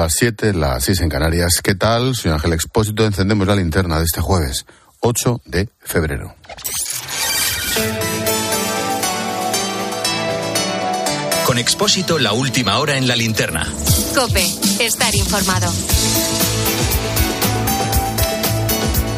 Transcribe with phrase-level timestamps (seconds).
[0.00, 1.60] las 7, las 6 en Canarias.
[1.62, 2.14] ¿Qué tal?
[2.14, 3.04] Soy Ángel Expósito.
[3.04, 4.64] Encendemos la linterna de este jueves,
[5.00, 6.34] 8 de febrero.
[11.44, 13.66] Con Expósito, la última hora en la linterna.
[14.14, 14.46] Cope,
[14.80, 15.70] estar informado.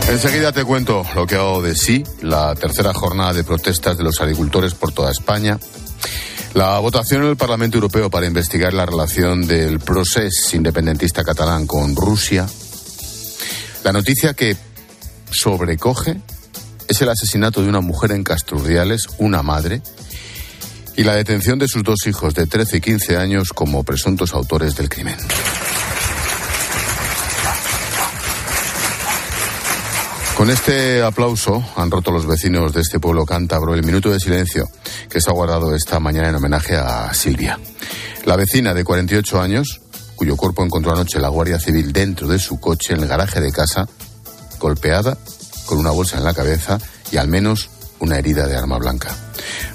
[0.08, 4.02] Enseguida te cuento lo que ha dado de sí la tercera jornada de protestas de
[4.02, 5.60] los agricultores por toda España.
[6.54, 11.96] La votación en el Parlamento Europeo para investigar la relación del proceso independentista catalán con
[11.96, 12.46] Rusia.
[13.84, 14.54] La noticia que
[15.30, 16.20] sobrecoge
[16.88, 19.80] es el asesinato de una mujer en Casturdiales, una madre,
[20.94, 24.76] y la detención de sus dos hijos de 13 y 15 años como presuntos autores
[24.76, 25.16] del crimen.
[30.42, 34.68] Con este aplauso han roto los vecinos de este pueblo cántabro el minuto de silencio
[35.08, 37.60] que se ha guardado esta mañana en homenaje a Silvia.
[38.24, 39.80] La vecina de 48 años,
[40.16, 43.52] cuyo cuerpo encontró anoche la Guardia Civil dentro de su coche en el garaje de
[43.52, 43.86] casa,
[44.58, 45.16] golpeada
[45.64, 46.76] con una bolsa en la cabeza
[47.12, 47.70] y al menos
[48.00, 49.14] una herida de arma blanca.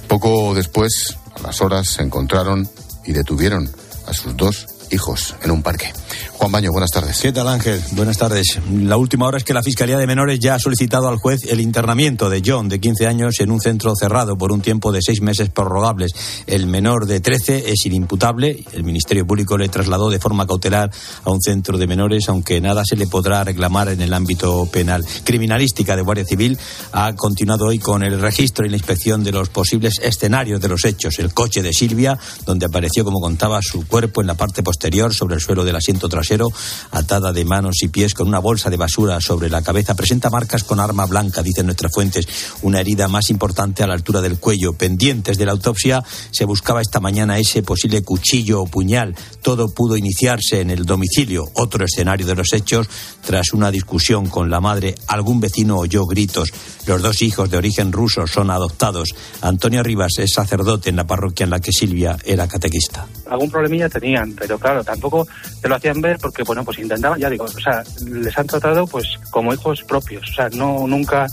[0.10, 2.70] Poco después, a las horas, se encontraron
[3.06, 3.72] y detuvieron
[4.06, 5.94] a sus dos hijos en un parque.
[6.34, 7.20] Juan Baño, buenas tardes.
[7.20, 7.82] ¿Qué tal, Ángel?
[7.92, 8.60] Buenas tardes.
[8.72, 11.60] La última hora es que la Fiscalía de Menores ya ha solicitado al juez el
[11.60, 15.22] internamiento de John, de 15 años, en un centro cerrado por un tiempo de seis
[15.22, 16.12] meses prorrogables.
[16.46, 18.64] El menor de 13 es inimputable.
[18.72, 20.92] El Ministerio Público le trasladó de forma cautelar
[21.24, 25.04] a un centro de menores, aunque nada se le podrá reclamar en el ámbito penal.
[25.24, 26.58] Criminalística de Guardia Civil
[26.92, 30.86] ha continuado hoy con el registro y la inspección de los posibles escenarios de los
[30.86, 31.20] hechos.
[31.20, 34.77] El coche de Silvia, donde apareció, como contaba, su cuerpo en la parte posterior
[35.12, 36.48] sobre el suelo del asiento trasero
[36.92, 39.96] atada de manos y pies con una bolsa de basura sobre la cabeza.
[39.96, 42.28] Presenta marcas con arma blanca, dicen nuestras fuentes.
[42.62, 44.74] Una herida más importante a la altura del cuello.
[44.74, 49.16] Pendientes de la autopsia, se buscaba esta mañana ese posible cuchillo o puñal.
[49.42, 51.46] Todo pudo iniciarse en el domicilio.
[51.56, 52.88] Otro escenario de los hechos,
[53.26, 56.54] tras una discusión con la madre, algún vecino oyó gritos.
[56.86, 59.10] Los dos hijos de origen ruso son adoptados.
[59.42, 63.06] Antonio Rivas es sacerdote en la parroquia en la que Silvia era catequista.
[63.30, 65.26] Algún problemilla tenían, pero claro, tampoco
[65.62, 68.86] te lo hacían ver porque, bueno, pues intentaban, ya digo, o sea, les han tratado
[68.86, 71.26] pues como hijos propios, o sea, no nunca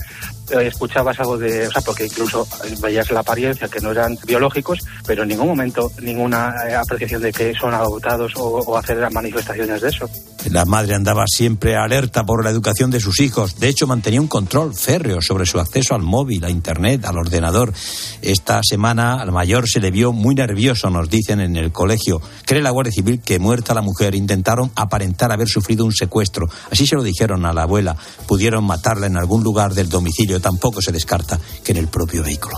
[0.49, 2.47] escuchabas algo de, o sea, porque incluso
[2.81, 7.31] veías la apariencia que no eran biológicos, pero en ningún momento ninguna eh, apreciación de
[7.31, 10.09] que son adoptados o hacer manifestaciones de eso.
[10.51, 13.59] La madre andaba siempre alerta por la educación de sus hijos.
[13.59, 17.73] De hecho, mantenía un control férreo sobre su acceso al móvil, a Internet, al ordenador.
[18.21, 22.21] Esta semana al mayor se le vio muy nervioso, nos dicen en el colegio.
[22.45, 26.47] Cree la Guardia Civil que muerta la mujer intentaron aparentar haber sufrido un secuestro.
[26.71, 27.97] Así se lo dijeron a la abuela.
[28.27, 30.34] Pudieron matarla en algún lugar del domicilio.
[30.39, 32.57] Tampoco se descarta que en el propio vehículo.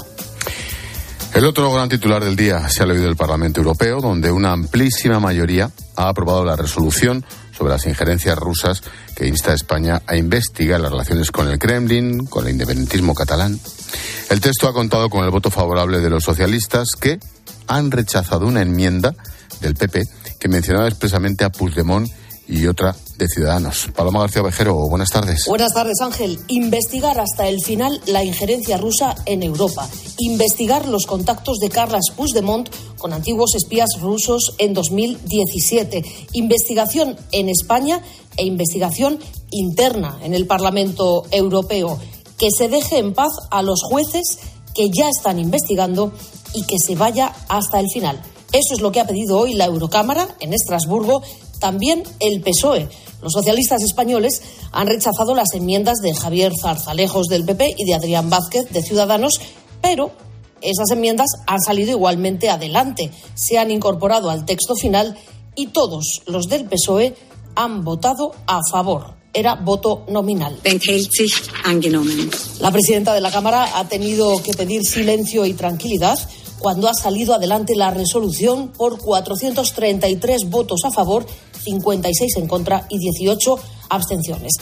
[1.33, 5.19] El otro gran titular del día se ha leído del Parlamento Europeo, donde una amplísima
[5.19, 7.23] mayoría ha aprobado la resolución
[7.55, 8.81] sobre las injerencias rusas
[9.15, 13.59] que insta a España a investigar las relaciones con el Kremlin, con el independentismo catalán.
[14.29, 17.19] El texto ha contado con el voto favorable de los socialistas que
[17.67, 19.13] han rechazado una enmienda
[19.61, 20.03] del PP
[20.39, 22.09] que mencionaba expresamente a Puigdemont
[22.47, 23.89] y otra de Ciudadanos.
[23.95, 25.45] Paloma García Vejero, buenas tardes.
[25.47, 26.39] Buenas tardes, Ángel.
[26.47, 29.87] Investigar hasta el final la injerencia rusa en Europa.
[30.19, 36.03] Investigar los contactos de Carlas Puigdemont con antiguos espías rusos en 2017.
[36.33, 38.01] Investigación en España
[38.37, 39.19] e investigación
[39.51, 41.99] interna en el Parlamento Europeo.
[42.37, 44.39] Que se deje en paz a los jueces
[44.75, 46.13] que ya están investigando
[46.53, 48.21] y que se vaya hasta el final.
[48.53, 51.21] Eso es lo que ha pedido hoy la Eurocámara en Estrasburgo
[51.59, 52.89] también el PSOE.
[53.21, 54.41] Los socialistas españoles
[54.71, 59.39] han rechazado las enmiendas de Javier Zarzalejos del PP y de Adrián Vázquez de Ciudadanos,
[59.81, 60.11] pero
[60.61, 65.17] esas enmiendas han salido igualmente adelante, se han incorporado al texto final
[65.55, 67.15] y todos los del PSOE
[67.55, 69.15] han votado a favor.
[69.33, 70.59] Era voto nominal.
[72.59, 76.17] La presidenta de la Cámara ha tenido que pedir silencio y tranquilidad
[76.59, 81.25] cuando ha salido adelante la resolución por 433 votos a favor,
[81.63, 83.59] 56 en contra y 18
[83.89, 84.53] abstenciones.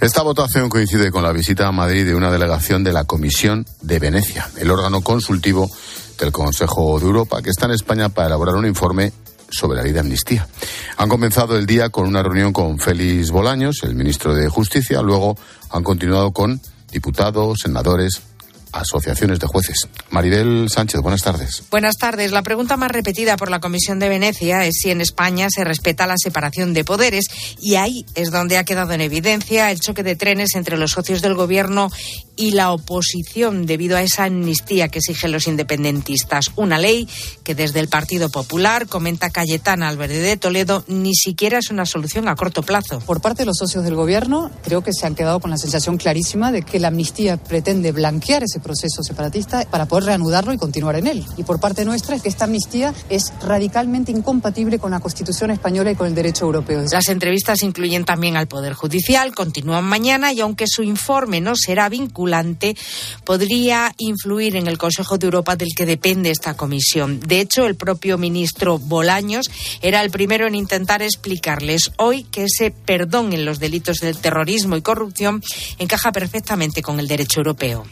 [0.00, 4.00] Esta votación coincide con la visita a Madrid de una delegación de la Comisión de
[4.00, 5.70] Venecia, el órgano consultivo
[6.18, 9.12] del Consejo de Europa, que está en España para elaborar un informe
[9.48, 10.48] sobre la ley de amnistía.
[10.96, 15.36] Han comenzado el día con una reunión con Félix Bolaños, el ministro de Justicia, luego
[15.70, 18.22] han continuado con diputados, senadores,
[18.72, 19.88] asociaciones de jueces.
[20.10, 21.62] Maribel Sánchez, buenas tardes.
[21.70, 22.32] Buenas tardes.
[22.32, 26.06] La pregunta más repetida por la Comisión de Venecia es si en España se respeta
[26.06, 27.26] la separación de poderes
[27.60, 31.22] y ahí es donde ha quedado en evidencia el choque de trenes entre los socios
[31.22, 31.90] del Gobierno
[32.36, 36.50] y la oposición debido a esa amnistía que exigen los independentistas.
[36.56, 37.08] Una ley
[37.44, 42.28] que desde el Partido Popular, comenta Cayetana Alberde de Toledo, ni siquiera es una solución
[42.28, 43.00] a corto plazo.
[43.00, 45.98] Por parte de los socios del Gobierno, creo que se han quedado con la sensación
[45.98, 50.96] clarísima de que la amnistía pretende blanquear ese proceso separatista para poder reanudarlo y continuar
[50.96, 51.24] en él.
[51.36, 55.90] Y por parte nuestra es que esta amnistía es radicalmente incompatible con la Constitución española
[55.90, 56.84] y con el derecho europeo.
[56.90, 61.88] Las entrevistas incluyen también al Poder Judicial, continúan mañana y aunque su informe no será
[61.88, 62.76] vinculante,
[63.24, 67.20] podría influir en el Consejo de Europa del que depende esta comisión.
[67.20, 69.50] De hecho, el propio ministro Bolaños
[69.80, 74.76] era el primero en intentar explicarles hoy que ese perdón en los delitos del terrorismo
[74.76, 75.42] y corrupción
[75.78, 77.84] encaja perfectamente con el derecho europeo.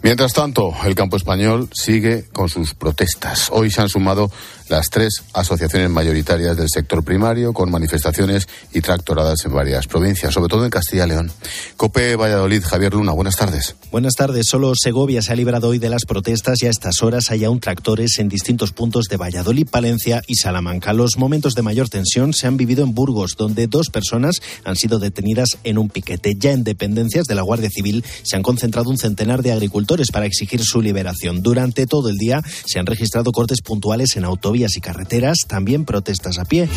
[0.00, 3.48] Mientras tanto, el campo español sigue con sus protestas.
[3.50, 4.30] Hoy se han sumado
[4.68, 10.48] las tres asociaciones mayoritarias del sector primario con manifestaciones y tractoradas en varias provincias, sobre
[10.48, 11.32] todo en Castilla y León.
[11.76, 13.74] Cope Valladolid, Javier Luna, buenas tardes.
[13.90, 14.46] Buenas tardes.
[14.46, 17.58] Solo Segovia se ha librado hoy de las protestas y a estas horas hay aún
[17.58, 20.92] tractores en distintos puntos de Valladolid, Palencia y Salamanca.
[20.92, 25.00] Los momentos de mayor tensión se han vivido en Burgos, donde dos personas han sido
[25.00, 26.36] detenidas en un piquete.
[26.38, 30.26] Ya en dependencias de la Guardia Civil se han concentrado un centenar de agricultores para
[30.26, 31.42] exigir su liberación.
[31.42, 36.38] Durante todo el día se han registrado cortes puntuales en autovías y carreteras, también protestas
[36.38, 36.68] a pie.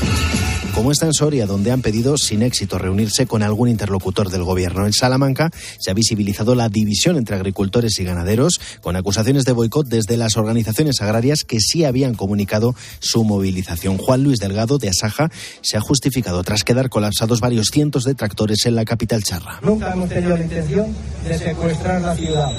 [0.73, 4.85] Como está en Soria, donde han pedido sin éxito reunirse con algún interlocutor del gobierno.
[4.85, 9.87] En Salamanca se ha visibilizado la división entre agricultores y ganaderos, con acusaciones de boicot
[9.87, 13.97] desde las organizaciones agrarias que sí habían comunicado su movilización.
[13.97, 15.29] Juan Luis Delgado, de Asaja,
[15.61, 19.59] se ha justificado tras quedar colapsados varios cientos de tractores en la capital charra.
[19.61, 20.95] Nunca hemos tenido la intención
[21.27, 22.49] de secuestrar la ciudad.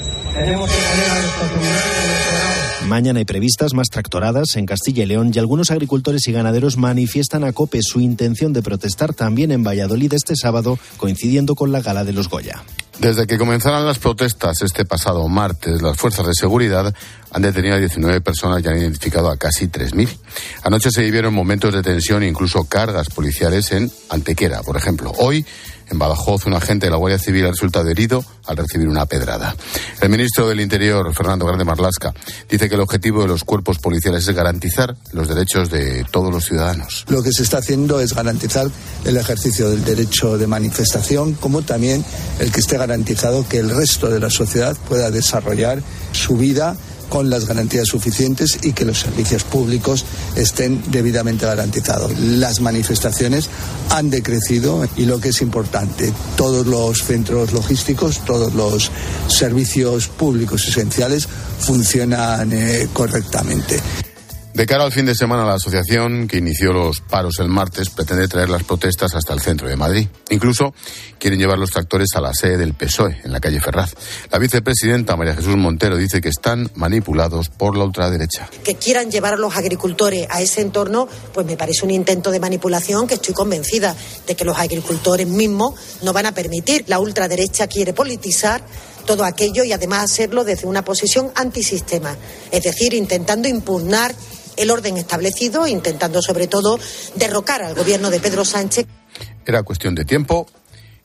[0.44, 5.38] Tenemos que poner a nuestros Mañana hay previstas más tractoradas en Castilla y León y
[5.38, 10.34] algunos agricultores y ganaderos manifiestan a COPE su intención de protestar también en Valladolid este
[10.34, 12.64] sábado, coincidiendo con la gala de los Goya.
[12.98, 16.92] Desde que comenzaron las protestas este pasado martes, las fuerzas de seguridad
[17.30, 20.08] han detenido a 19 personas y han identificado a casi 3.000.
[20.64, 25.12] Anoche se vivieron momentos de tensión e incluso cargas policiales en Antequera, por ejemplo.
[25.18, 25.46] Hoy
[25.92, 29.54] en Badajoz, un agente de la Guardia Civil ha resultado herido al recibir una pedrada.
[30.00, 32.12] El ministro del Interior, Fernando Grande Marlasca,
[32.48, 36.44] dice que el objetivo de los cuerpos policiales es garantizar los derechos de todos los
[36.44, 37.04] ciudadanos.
[37.08, 38.68] Lo que se está haciendo es garantizar
[39.04, 42.04] el ejercicio del derecho de manifestación, como también
[42.40, 46.76] el que esté garantizado que el resto de la sociedad pueda desarrollar su vida
[47.12, 52.18] con las garantías suficientes y que los servicios públicos estén debidamente garantizados.
[52.18, 53.50] Las manifestaciones
[53.90, 58.90] han decrecido y lo que es importante, todos los centros logísticos, todos los
[59.28, 61.28] servicios públicos esenciales
[61.60, 64.11] funcionan eh, correctamente.
[64.54, 68.28] De cara al fin de semana, la asociación que inició los paros el martes pretende
[68.28, 70.06] traer las protestas hasta el centro de Madrid.
[70.28, 70.74] Incluso
[71.18, 73.94] quieren llevar los tractores a la sede del PSOE, en la calle Ferraz.
[74.30, 78.50] La vicepresidenta María Jesús Montero dice que están manipulados por la ultraderecha.
[78.62, 82.38] Que quieran llevar a los agricultores a ese entorno, pues me parece un intento de
[82.38, 83.96] manipulación que estoy convencida
[84.26, 86.84] de que los agricultores mismos no van a permitir.
[86.88, 88.62] La ultraderecha quiere politizar
[89.06, 92.16] todo aquello y además hacerlo desde una posición antisistema,
[92.50, 94.14] es decir, intentando impugnar
[94.56, 96.78] el orden establecido, intentando sobre todo
[97.14, 98.86] derrocar al gobierno de Pedro Sánchez.
[99.46, 100.46] Era cuestión de tiempo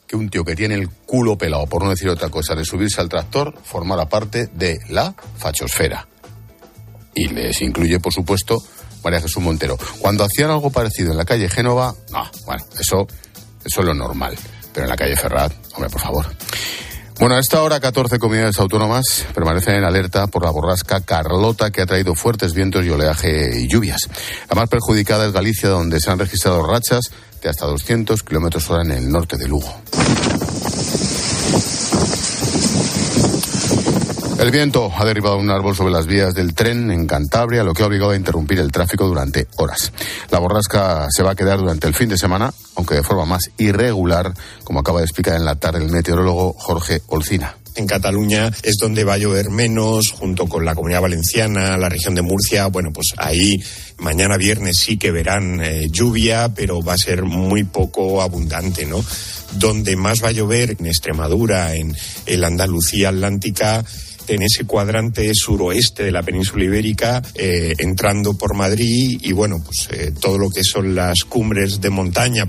[0.07, 3.01] que un tío que tiene el culo pelado, por no decir otra cosa, de subirse
[3.01, 6.07] al tractor, formara parte de la fachosfera.
[7.13, 8.63] Y les incluye, por supuesto,
[9.03, 9.77] María Jesús Montero.
[9.99, 13.07] Cuando hacían algo parecido en la calle Génova, no, bueno, eso,
[13.66, 14.37] eso es lo normal.
[14.73, 16.25] Pero en la calle Ferrat, hombre, por favor.
[17.19, 21.81] Bueno, a esta hora 14 comunidades autónomas permanecen en alerta por la borrasca Carlota que
[21.81, 24.02] ha traído fuertes vientos y oleaje y lluvias.
[24.47, 27.09] La más perjudicada es Galicia, donde se han registrado rachas
[27.42, 29.81] de hasta 200 kilómetros hora en el norte de Lugo.
[34.47, 37.83] El viento ha derribado un árbol sobre las vías del tren en Cantabria, lo que
[37.83, 39.92] ha obligado a interrumpir el tráfico durante horas.
[40.31, 43.49] La borrasca se va a quedar durante el fin de semana, aunque de forma más
[43.57, 48.77] irregular, como acaba de explicar en la tarde el meteorólogo Jorge Olcina en Cataluña es
[48.77, 52.68] donde va a llover menos, junto con la Comunidad Valenciana, la región de Murcia.
[52.68, 53.61] Bueno, pues ahí
[53.99, 59.04] mañana viernes sí que verán eh, lluvia, pero va a ser muy poco abundante, ¿no?
[59.51, 63.85] Donde más va a llover en Extremadura, en el Andalucía Atlántica,
[64.27, 69.89] en ese cuadrante suroeste de la península ibérica, eh, entrando por Madrid y bueno, pues
[69.91, 72.47] eh, todo lo que son las cumbres de montaña.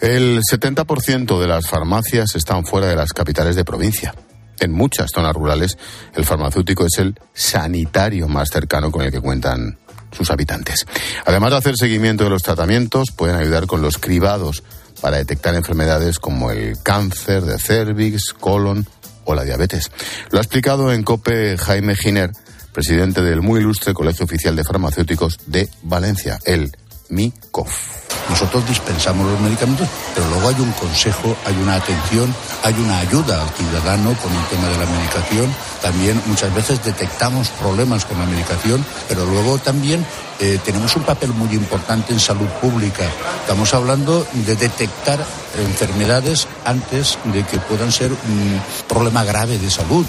[0.00, 4.14] El 70% de las farmacias están fuera de las capitales de provincia.
[4.60, 5.76] En muchas zonas rurales,
[6.14, 9.78] el farmacéutico es el sanitario más cercano con el que cuentan
[10.12, 10.86] sus habitantes.
[11.26, 14.62] Además de hacer seguimiento de los tratamientos, pueden ayudar con los cribados
[15.00, 18.86] para detectar enfermedades como el cáncer de cervix, colon
[19.24, 19.90] o la diabetes.
[20.30, 22.32] Lo ha explicado en COPE Jaime Giner,
[22.72, 26.76] presidente del muy ilustre Colegio Oficial de Farmacéuticos de Valencia, el
[27.08, 28.03] MICOF.
[28.28, 33.42] Nosotros dispensamos los medicamentos, pero luego hay un consejo, hay una atención, hay una ayuda
[33.42, 35.54] al ciudadano con el tema de la medicación.
[35.82, 40.04] También muchas veces detectamos problemas con la medicación, pero luego también
[40.40, 43.04] eh, tenemos un papel muy importante en salud pública.
[43.40, 45.24] Estamos hablando de detectar
[45.58, 50.06] enfermedades antes de que puedan ser un problema grave de salud.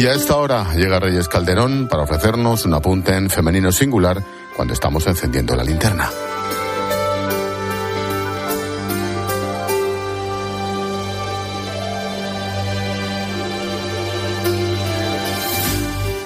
[0.00, 4.24] Y a esta hora llega Reyes Calderón para ofrecernos un apunte en femenino singular
[4.56, 6.10] cuando estamos encendiendo la linterna.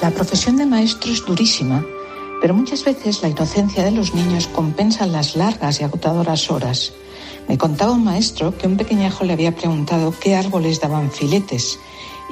[0.00, 1.84] La profesión de maestro es durísima,
[2.40, 6.92] pero muchas veces la inocencia de los niños compensa las largas y agotadoras horas.
[7.48, 11.80] Me contaba un maestro que un pequeñajo le había preguntado qué árboles daban filetes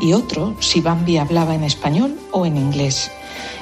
[0.01, 3.11] y otro si Bambi hablaba en español o en inglés.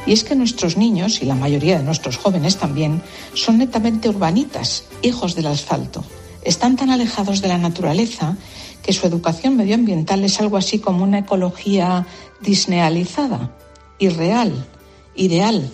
[0.06, 3.02] Y es que nuestros niños, y la mayoría de nuestros jóvenes también,
[3.34, 6.04] son netamente urbanitas, hijos del asfalto.
[6.42, 8.36] Están tan alejados de la naturaleza
[8.82, 12.06] que su educación medioambiental es algo así como una ecología
[12.40, 13.54] disnealizada,
[13.98, 14.66] irreal,
[15.14, 15.70] ideal.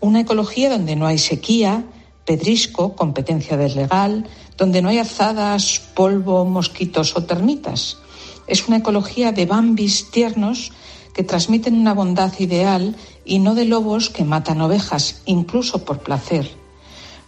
[0.00, 1.84] Una ecología donde no hay sequía,
[2.24, 4.26] pedrisco, competencia deslegal,
[4.56, 7.98] donde no hay azadas, polvo, mosquitos o termitas.
[8.46, 10.72] Es una ecología de bambis tiernos
[11.14, 16.50] que transmiten una bondad ideal y no de lobos que matan ovejas, incluso por placer.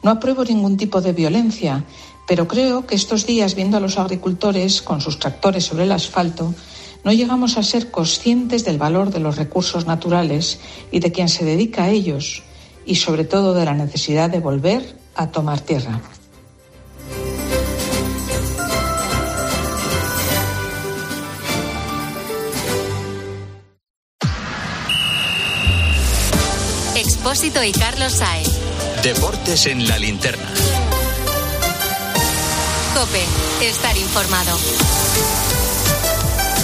[0.03, 1.85] No apruebo ningún tipo de violencia,
[2.27, 6.55] pero creo que estos días, viendo a los agricultores con sus tractores sobre el asfalto,
[7.05, 10.59] no llegamos a ser conscientes del valor de los recursos naturales
[10.91, 12.43] y de quien se dedica a ellos,
[12.85, 16.01] y sobre todo de la necesidad de volver a tomar tierra.
[27.47, 28.49] Expósito y Carlos Saez.
[29.05, 30.53] Deportes en la linterna.
[32.93, 33.25] Cope,
[33.61, 34.59] estar informado.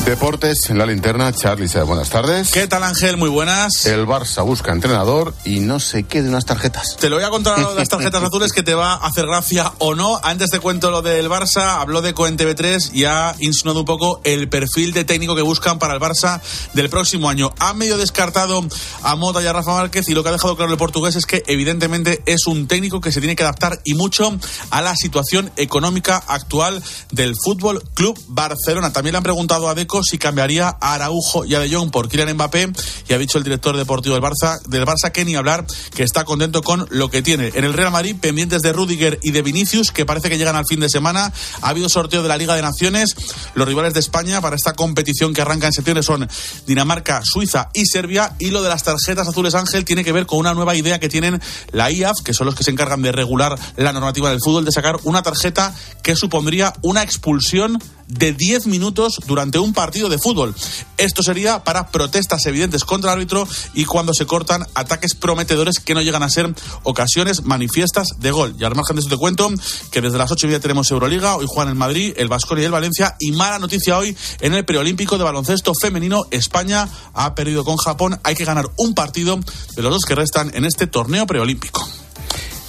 [0.05, 2.51] Deportes en la linterna, Charlie, buenas tardes.
[2.51, 3.17] ¿Qué tal Ángel?
[3.17, 3.87] Muy buenas.
[3.87, 6.97] El Barça busca entrenador y no sé qué de unas tarjetas.
[6.99, 9.73] Te lo voy a contar de las tarjetas azules que te va a hacer gracia
[9.79, 10.19] o no.
[10.25, 14.21] Antes te cuento lo del Barça, habló de Coen TV3 y ha insinuado un poco
[14.25, 16.41] el perfil de técnico que buscan para el Barça
[16.75, 17.55] del próximo año.
[17.61, 18.67] Ha medio descartado
[19.05, 21.27] a Mota y a Rafa Márquez y lo que ha dejado claro el portugués es
[21.27, 24.37] que evidentemente es un técnico que se tiene que adaptar y mucho
[24.71, 26.83] a la situación económica actual
[27.13, 28.93] del Fútbol Club Barcelona.
[28.93, 32.09] También le han preguntado a Deco si cambiaría a Araujo y a De Jong por
[32.09, 32.73] Kylian Mbappé
[33.09, 36.25] y ha dicho el director deportivo del Barça, del Barça que ni hablar, que está
[36.25, 37.51] contento con lo que tiene.
[37.55, 40.65] En el Real Madrid, pendientes de Rudiger y de Vinicius, que parece que llegan al
[40.67, 41.33] fin de semana.
[41.61, 43.15] Ha habido sorteo de la Liga de Naciones.
[43.55, 46.29] Los rivales de España para esta competición que arranca en septiembre son
[46.67, 48.35] Dinamarca, Suiza y Serbia.
[48.39, 51.09] Y lo de las tarjetas azules Ángel tiene que ver con una nueva idea que
[51.09, 51.41] tienen
[51.73, 54.73] la IAF, que son los que se encargan de regular la normativa del fútbol, de
[54.73, 60.55] sacar una tarjeta que supondría una expulsión de 10 minutos durante un partido de fútbol.
[60.97, 65.95] Esto sería para protestas evidentes contra el árbitro y cuando se cortan ataques prometedores que
[65.95, 68.55] no llegan a ser ocasiones manifiestas de gol.
[68.59, 69.51] Y al margen de eso te cuento
[69.91, 72.67] que desde las 8 y media tenemos Euroliga, hoy juegan el Madrid, el Vasconia y
[72.67, 76.27] el Valencia y mala noticia hoy en el preolímpico de baloncesto femenino.
[76.31, 79.39] España ha perdido con Japón, hay que ganar un partido
[79.75, 81.87] de los dos que restan en este torneo preolímpico.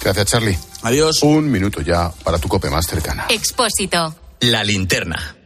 [0.02, 0.58] Gracias, Charlie.
[0.82, 1.22] Adiós.
[1.22, 3.26] Un minuto ya para tu cope más cercana.
[3.30, 4.14] Expósito.
[4.40, 5.43] La linterna.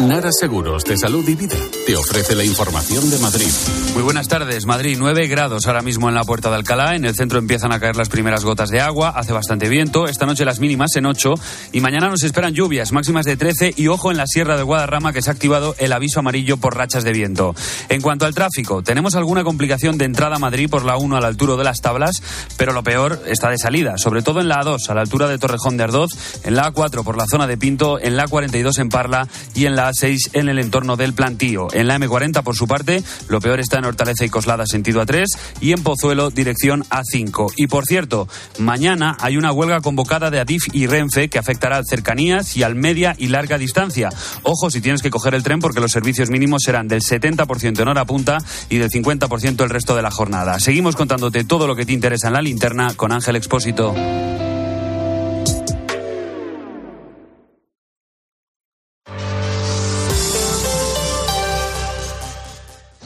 [0.00, 3.46] Nara Seguros de Salud y Vida te ofrece la información de Madrid.
[3.94, 4.66] Muy buenas tardes.
[4.66, 6.96] Madrid, 9 grados ahora mismo en la puerta de Alcalá.
[6.96, 9.10] En el centro empiezan a caer las primeras gotas de agua.
[9.10, 10.06] Hace bastante viento.
[10.06, 11.34] Esta noche las mínimas en 8.
[11.72, 13.74] Y mañana nos esperan lluvias máximas de 13.
[13.76, 16.76] Y ojo en la Sierra de Guadarrama que se ha activado el aviso amarillo por
[16.76, 17.54] rachas de viento.
[17.88, 21.20] En cuanto al tráfico, tenemos alguna complicación de entrada a Madrid por la 1 a
[21.20, 22.20] la altura de las tablas.
[22.56, 23.96] Pero lo peor está de salida.
[23.96, 26.10] Sobre todo en la A2 a la altura de Torrejón de Ardoz.
[26.42, 28.00] En la A4 por la zona de Pinto.
[28.00, 29.28] En la A42 en Parla.
[29.54, 31.68] Y en la la A6 en el entorno del plantío.
[31.72, 35.26] En la M40, por su parte, lo peor está en Hortaleza y Coslada, sentido A3,
[35.60, 37.52] y en Pozuelo, dirección A5.
[37.56, 38.26] Y por cierto,
[38.58, 42.74] mañana hay una huelga convocada de Adif y Renfe que afectará al cercanías y al
[42.74, 44.08] media y larga distancia.
[44.42, 47.88] Ojo si tienes que coger el tren porque los servicios mínimos serán del 70% en
[47.88, 48.38] hora punta
[48.70, 50.60] y del 50% el resto de la jornada.
[50.60, 53.94] Seguimos contándote todo lo que te interesa en la linterna con Ángel Expósito.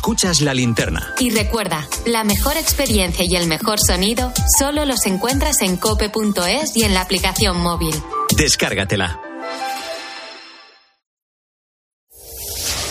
[0.00, 1.14] Escuchas la linterna.
[1.18, 6.84] Y recuerda, la mejor experiencia y el mejor sonido solo los encuentras en cope.es y
[6.84, 7.94] en la aplicación móvil.
[8.34, 9.20] Descárgatela.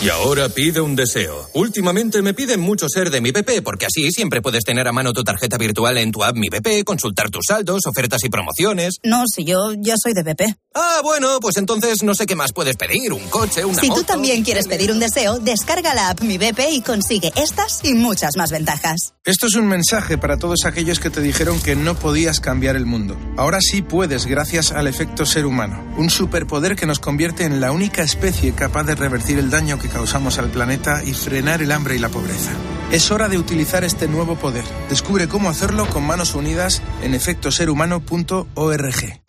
[0.02, 1.46] Y ahora pide un deseo.
[1.52, 5.12] Últimamente me piden mucho ser de mi BP, porque así siempre puedes tener a mano
[5.12, 8.94] tu tarjeta virtual en tu app Mi BP, consultar tus saldos, ofertas y promociones.
[9.02, 10.56] No, si yo ya soy de BP.
[10.72, 14.02] Ah, bueno, pues entonces no sé qué más puedes pedir, un coche, una Si moto.
[14.02, 17.94] tú también quieres pedir un deseo, descarga la app Mi BP y consigue estas y
[17.94, 19.14] muchas más ventajas.
[19.24, 22.86] Esto es un mensaje para todos aquellos que te dijeron que no podías cambiar el
[22.86, 23.18] mundo.
[23.36, 27.72] Ahora sí puedes gracias al efecto ser humano, un superpoder que nos convierte en la
[27.72, 31.96] única especie capaz de revertir el daño que causamos al planeta y frenar el hambre
[31.96, 32.52] y la pobreza.
[32.92, 34.64] Es hora de utilizar este nuevo poder.
[34.88, 39.20] Descubre cómo hacerlo con manos unidas en efectoserhumano.org.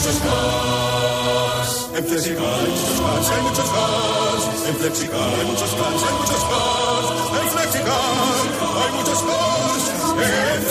[0.00, 1.90] Hay muchos cars.
[1.94, 4.42] En Flexicar hay muchos cars, hay muchos cars.
[4.66, 7.08] En Flexicar hay muchos cars, hay muchos cars.
[7.42, 8.00] En Flexicar
[8.80, 9.84] hay muchos cars.
[10.24, 10.62] En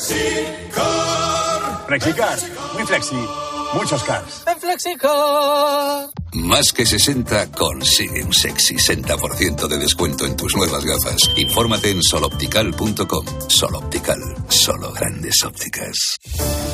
[0.00, 1.86] Flexicar.
[1.86, 2.38] Flexicar,
[2.74, 3.28] muy flexi,
[3.74, 4.42] muchos cars.
[4.48, 6.10] En Flexicar.
[6.34, 11.30] Más que 60 consigue un sexy 60% de descuento en tus nuevas gafas.
[11.36, 13.24] Infórmate en soloptical.com.
[13.46, 14.18] Soloptical,
[14.48, 16.18] solo grandes ópticas.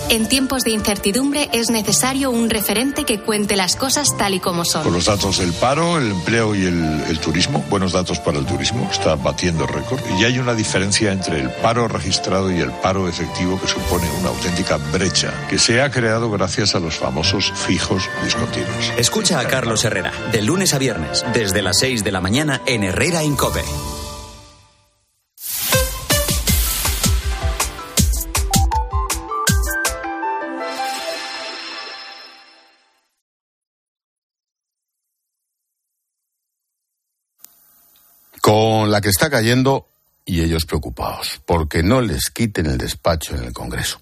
[0.08, 4.64] En tiempos de incertidumbre es necesario un referente que cuente las cosas tal y como
[4.64, 4.82] son.
[4.82, 8.46] Con los datos del paro, el empleo y el, el turismo, buenos datos para el
[8.46, 10.00] turismo, está batiendo récord.
[10.18, 14.30] Y hay una diferencia entre el paro registrado y el paro efectivo que supone una
[14.30, 18.92] auténtica brecha que se ha creado gracias a los famosos fijos discontinuos.
[18.96, 23.24] Escucha Carlos Herrera, de lunes a viernes, desde las 6 de la mañana en Herrera
[23.24, 23.64] Incope.
[38.40, 39.88] Con la que está cayendo
[40.24, 44.00] y ellos preocupados, porque no les quiten el despacho en el Congreso.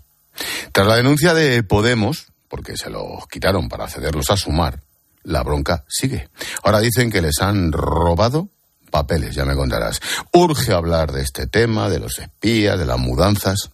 [0.73, 4.83] Tras la denuncia de Podemos, porque se los quitaron para cederlos a sumar,
[5.29, 6.29] la bronca sigue.
[6.63, 8.49] Ahora dicen que les han robado
[8.91, 10.01] papeles, ya me contarás.
[10.33, 13.71] Urge hablar de este tema, de los espías, de las mudanzas.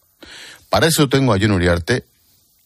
[0.69, 2.05] Para eso tengo a John Uriarte,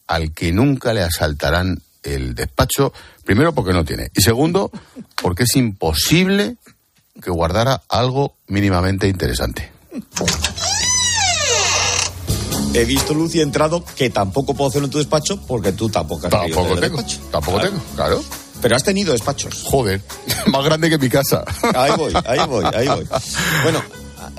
[0.07, 2.91] al que nunca le asaltarán el despacho,
[3.23, 4.71] primero porque no tiene, y segundo
[5.21, 6.55] porque es imposible
[7.21, 9.71] que guardara algo mínimamente interesante.
[12.73, 15.89] He visto luz y he entrado que tampoco puedo hacerlo en tu despacho porque tú
[15.89, 17.19] tampoco has Tampoco tengo, despacho.
[17.31, 17.69] tampoco Claro.
[17.71, 18.23] tengo, claro.
[18.61, 19.63] Pero has tenido despachos.
[19.63, 20.01] Joder,
[20.47, 21.43] más grande que mi casa.
[21.75, 23.07] Ahí voy, ahí voy, ahí voy.
[23.63, 23.81] Bueno,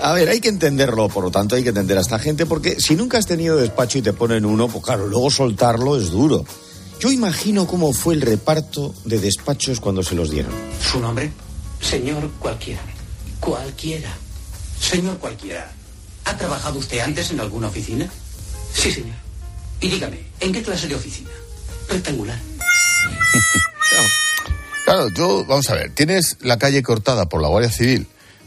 [0.03, 2.81] a ver, hay que entenderlo, por lo tanto hay que entender a esta gente porque
[2.81, 6.45] si nunca has tenido despacho y te ponen uno, pues claro, luego soltarlo es duro.
[7.01, 10.53] Yo imagino cómo fue el reparto de despachos cuando se los dieron.
[10.83, 11.31] ¿Su nombre?
[11.81, 12.83] Señor cualquiera.
[13.41, 14.11] Cualquiera.
[14.79, 15.71] Señor cualquiera.
[16.27, 18.11] ¿Ha trabajado usted antes en alguna oficina?
[18.75, 19.17] Sí, señor.
[19.81, 21.31] Y dígame, ¿en qué clase de oficina?
[21.89, 22.39] Rectangular.
[24.93, 28.07] Claro, tú, vamos a ver, tienes la calle cortada por la Guardia Civil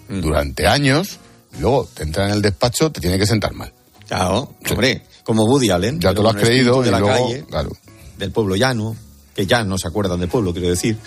[0.10, 1.20] durante años,
[1.58, 3.72] y luego te entra en el despacho, te tiene que sentar mal.
[4.08, 6.00] Claro, hombre, como Woody Allen.
[6.00, 7.72] Ya te lo has creído de y la luego, calle, claro.
[8.18, 8.96] del pueblo llano,
[9.36, 10.98] que ya no se acuerdan del pueblo, quiero decir.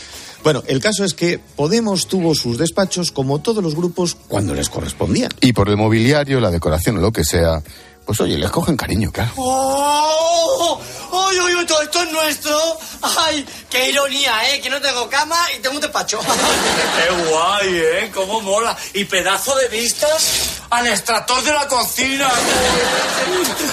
[0.42, 4.68] Bueno, el caso es que Podemos tuvo sus despachos como todos los grupos cuando les
[4.68, 5.28] correspondía.
[5.40, 7.62] Y por el mobiliario, la decoración o lo que sea,
[8.06, 9.32] pues oye, les cogen cariño, claro.
[9.36, 10.80] ¡Oh!
[11.10, 11.66] ¡Uy, uy, uy!
[11.66, 12.78] Todo esto es nuestro.
[13.02, 13.44] ¡Ay!
[13.68, 14.60] ¡Qué ironía, eh!
[14.60, 16.20] Que no tengo cama y tengo un despacho.
[16.96, 18.10] ¡Qué guay, eh!
[18.14, 18.76] ¡Cómo mola!
[18.94, 22.30] Y pedazo de vistas al extractor de la cocina.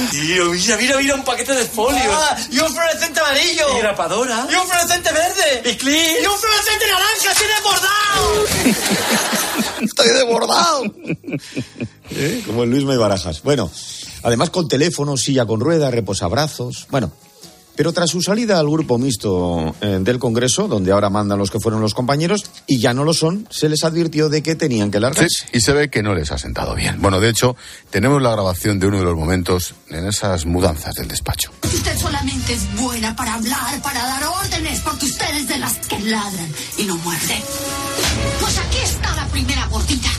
[0.09, 2.03] Tío, mira, mira, mira, un paquete de folios.
[2.09, 3.77] Ah, y un fluorescente amarillo.
[3.77, 4.47] Y grapadora.
[4.49, 5.61] Y un fluorescente verde.
[5.63, 6.17] Y clip.
[6.23, 7.31] Y un fluorescente naranja.
[7.33, 8.45] ¡Estoy desbordado!
[9.83, 10.83] Estoy desbordado.
[12.15, 12.43] ¿Eh?
[12.45, 13.41] Como el Luis May Barajas.
[13.43, 13.69] Bueno,
[14.23, 16.87] además con teléfono, silla con ruedas, reposabrazos.
[16.89, 17.11] Bueno,
[17.75, 21.59] pero tras su salida al grupo mixto eh, del Congreso, donde ahora mandan los que
[21.59, 24.99] fueron los compañeros, y ya no lo son, se les advirtió de que tenían que
[24.99, 25.27] largarse.
[25.29, 27.01] Sí, y se ve que no les ha sentado bien.
[27.01, 27.55] Bueno, de hecho,
[27.89, 31.51] tenemos la grabación de uno de los momentos en esas mudanzas del despacho.
[31.63, 35.99] Usted solamente es buena para hablar, para dar órdenes, porque usted es de las que
[35.99, 37.41] ladran y no muerden.
[38.39, 40.09] Pues aquí está la primera gordita.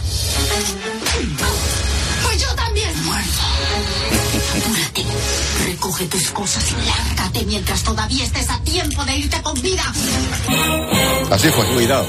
[5.66, 9.82] Recoge tus cosas y lárgate mientras todavía estés a tiempo de irte con vida.
[11.30, 11.66] Así fue.
[11.74, 12.06] Cuidado.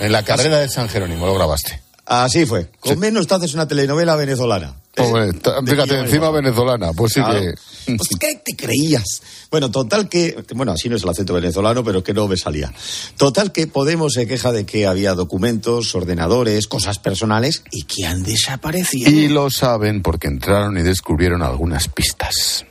[0.00, 1.80] En la carrera de San Jerónimo lo grabaste.
[2.04, 2.70] Así fue.
[2.80, 4.74] Con menos te haces una telenovela venezolana.
[5.02, 7.40] Hombre, t- fíjate, encima venezolana, pues sí Claro.
[7.40, 7.54] que...
[7.96, 9.22] Pues, ¿Qué te creías?
[9.50, 12.72] Bueno, total que, bueno, así no es el acento venezolano, pero que no me salía.
[13.16, 18.22] Total que Podemos se queja de que había documentos, ordenadores, cosas personales y que han
[18.22, 19.10] desaparecido.
[19.10, 22.64] Y lo saben porque entraron y descubrieron algunas pistas.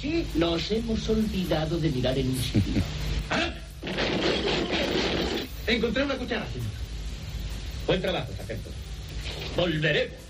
[0.00, 2.82] Sí, nos hemos olvidado de mirar en un sitio.
[5.66, 6.68] Encontré una cuchara, señor.
[7.86, 8.70] Buen trabajo, sargento.
[9.56, 10.27] Volveremos.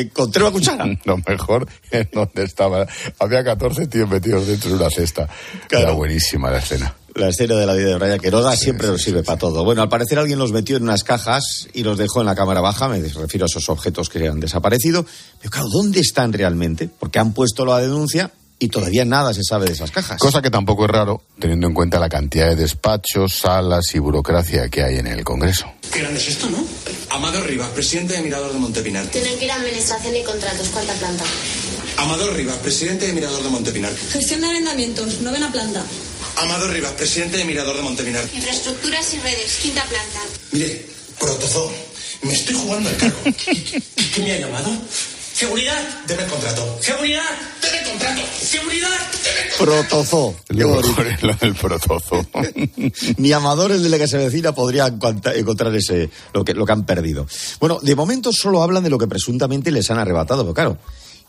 [0.00, 0.86] Encontré una cuchara.
[1.04, 2.86] Lo mejor es donde estaba.
[3.18, 5.28] Había 14 tíos metidos dentro de una cesta.
[5.70, 6.94] Era buenísima la escena.
[7.14, 9.64] La escena de la vida de Brian Quiroga siempre nos sirve para todo.
[9.64, 12.60] Bueno, al parecer alguien los metió en unas cajas y los dejó en la cámara
[12.60, 15.04] baja, me refiero a esos objetos que han desaparecido.
[15.40, 16.88] Pero claro, ¿dónde están realmente?
[16.88, 20.18] Porque han puesto la denuncia y todavía nada se sabe de esas cajas.
[20.18, 24.68] Cosa que tampoco es raro, teniendo en cuenta la cantidad de despachos, salas y burocracia
[24.68, 25.72] que hay en el Congreso.
[25.92, 26.64] Qué grande es esto, ¿no?
[27.10, 29.06] Amador Rivas, presidente de Mirador de Montepinar.
[29.06, 30.68] Tienen que ir a administración y contratos.
[30.68, 31.24] ¿Cuánta planta?
[31.98, 33.92] Amador Rivas, presidente de Mirador de Montepinar.
[34.12, 35.20] Gestión de arrendamientos.
[35.20, 35.82] Novena planta.
[36.36, 38.24] Amador Rivas, presidente de Mirador de Montepinar.
[38.34, 39.58] Infraestructuras y redes.
[39.62, 40.20] Quinta planta.
[40.52, 40.86] Mire,
[41.18, 41.72] protozoo,
[42.22, 43.18] me estoy jugando el cargo.
[44.14, 44.70] ¿Qué me ha llamado?
[45.38, 45.78] Seguridad.
[46.08, 46.78] Debe contrato.
[46.80, 47.22] Seguridad.
[47.62, 48.22] Debe contrato.
[48.40, 48.88] Seguridad.
[50.48, 52.26] Lo mejor es lo del protozo.
[53.18, 54.98] Ni amadores de la que se vecina podrían
[55.34, 57.24] encontrar ese lo que, lo que han perdido.
[57.60, 60.78] Bueno, de momento solo hablan de lo que presuntamente les han arrebatado, pero claro.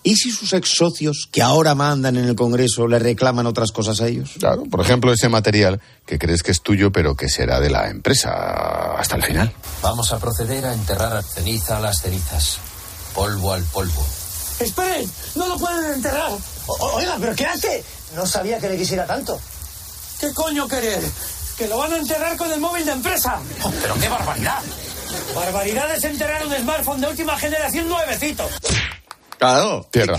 [0.01, 4.01] ¿Y si sus ex socios, que ahora mandan en el Congreso, le reclaman otras cosas
[4.01, 4.31] a ellos?
[4.39, 7.91] Claro, por ejemplo, ese material que crees que es tuyo, pero que será de la
[7.91, 9.51] empresa hasta el final.
[9.83, 12.59] Vamos a proceder a enterrar a ceniza a las cenizas.
[13.19, 14.07] Polvo al polvo.
[14.61, 15.11] ¡Esperen!
[15.35, 16.31] ¡No lo pueden enterrar!
[16.67, 17.83] O- oiga, ¿pero qué hace?
[18.15, 19.37] No sabía que le quisiera tanto.
[20.21, 21.01] ¿Qué coño querer?
[21.57, 23.41] ¡Que lo van a enterrar con el móvil de empresa!
[23.81, 24.61] ¡Pero qué barbaridad!
[25.35, 28.47] Barbaridad es enterrar un smartphone de última generación nuevecito.
[29.37, 29.85] Claro.
[29.91, 30.15] Tierra.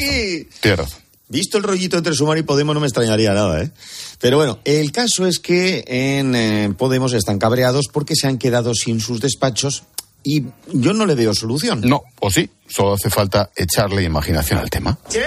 [0.61, 0.85] Tierra.
[1.29, 3.71] Visto el rollito entre Sumar y Podemos no me extrañaría nada, ¿eh?
[4.19, 8.75] Pero bueno, el caso es que en eh, Podemos están cabreados porque se han quedado
[8.75, 9.85] sin sus despachos
[10.23, 11.81] y yo no le veo solución.
[11.83, 14.99] No, o sí, solo hace falta echarle imaginación al tema.
[15.11, 15.27] ¿Qué?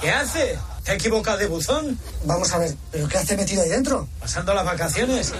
[0.00, 0.58] ¿Qué hace?
[0.84, 1.98] ¿Te equivocado de buzón?
[2.24, 4.08] Vamos a ver, ¿pero qué hace metido ahí dentro?
[4.18, 5.32] ¿Pasando las vacaciones?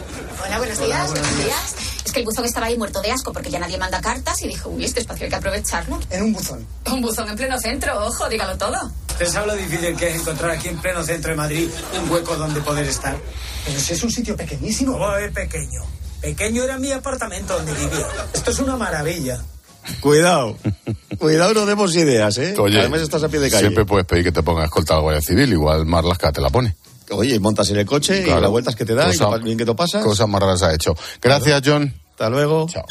[0.44, 1.74] Hola, buenos días, buenos días.
[2.04, 4.48] Es que el buzón estaba ahí muerto de asco porque ya nadie manda cartas y
[4.48, 5.98] dijo, uy, este espacio hay que aprovecharlo.
[6.10, 6.66] En un buzón.
[6.92, 8.92] Un buzón en pleno centro, ojo, dígalo todo.
[9.08, 11.70] ¿Usted sabe lo difícil que es encontrar aquí en pleno centro de Madrid
[12.02, 13.16] un hueco donde poder estar?
[13.64, 14.92] Pero si es un sitio pequeñísimo.
[14.92, 15.82] ¿Cómo es pequeño?
[16.20, 18.06] Pequeño era mi apartamento donde vivía.
[18.34, 19.40] Esto es una maravilla.
[20.00, 20.56] Cuidado.
[21.18, 22.54] Cuidado, no demos ideas, ¿eh?
[22.58, 23.60] Oye, Además estás a pie de calle.
[23.62, 26.50] siempre puedes pedir que te ponga escolta a la Guardia Civil, igual Marlaska te la
[26.50, 26.76] pone.
[27.12, 29.64] Oye, montas en el coche y las vueltas que te da y Cosa- bien que
[29.64, 30.04] te pasas.
[30.04, 30.94] Cosas más raras ha hecho.
[31.20, 31.92] Gracias, John.
[32.12, 32.66] Hasta luego.
[32.68, 32.84] Chao.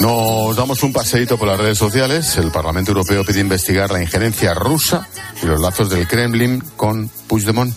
[0.00, 2.36] Nos damos un paseíto por las redes sociales.
[2.36, 5.08] El Parlamento Europeo pide investigar la injerencia rusa
[5.42, 7.74] y los lazos del Kremlin con Puigdemont.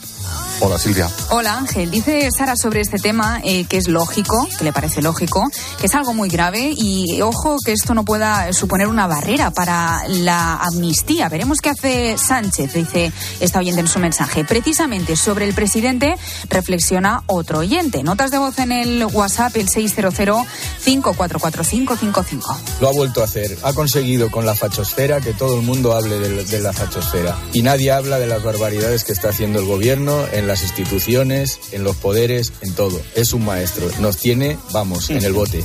[0.63, 1.09] Hola Silvia.
[1.31, 5.49] Hola Ángel, dice Sara sobre este tema eh, que es lógico, que le parece lógico,
[5.79, 10.03] que es algo muy grave y ojo que esto no pueda suponer una barrera para
[10.07, 11.29] la amnistía.
[11.29, 14.45] Veremos qué hace Sánchez, dice esta oyente en su mensaje.
[14.45, 16.13] Precisamente sobre el presidente
[16.47, 18.03] reflexiona otro oyente.
[18.03, 22.57] Notas de voz en el WhatsApp el 600-544555.
[22.79, 23.57] Lo ha vuelto a hacer.
[23.63, 27.35] Ha conseguido con la fachosfera que todo el mundo hable de, de la fachosfera.
[27.51, 31.85] Y nadie habla de las barbaridades que está haciendo el gobierno en las instituciones, en
[31.85, 33.01] los poderes, en todo.
[33.15, 33.89] Es un maestro.
[34.01, 35.63] Nos tiene, vamos, en el bote.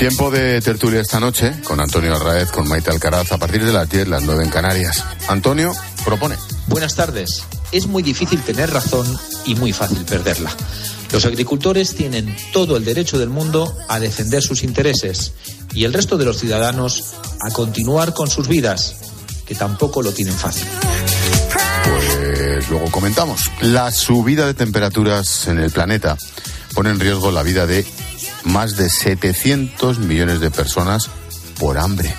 [0.00, 3.88] Tiempo de tertulia esta noche con Antonio Arraez, con Maite Alcaraz, a partir de las
[3.88, 5.04] 10, las 9 en Canarias.
[5.28, 5.72] Antonio
[6.04, 6.34] propone.
[6.66, 7.44] Buenas tardes.
[7.70, 9.06] Es muy difícil tener razón
[9.46, 10.50] y muy fácil perderla.
[11.12, 15.32] Los agricultores tienen todo el derecho del mundo a defender sus intereses
[15.74, 17.14] y el resto de los ciudadanos
[17.46, 18.96] a continuar con sus vidas,
[19.46, 20.66] que tampoco lo tienen fácil.
[21.84, 23.42] Pues luego comentamos.
[23.60, 26.16] La subida de temperaturas en el planeta
[26.74, 27.84] pone en riesgo la vida de
[28.44, 31.10] más de 700 millones de personas
[31.58, 32.14] por hambre.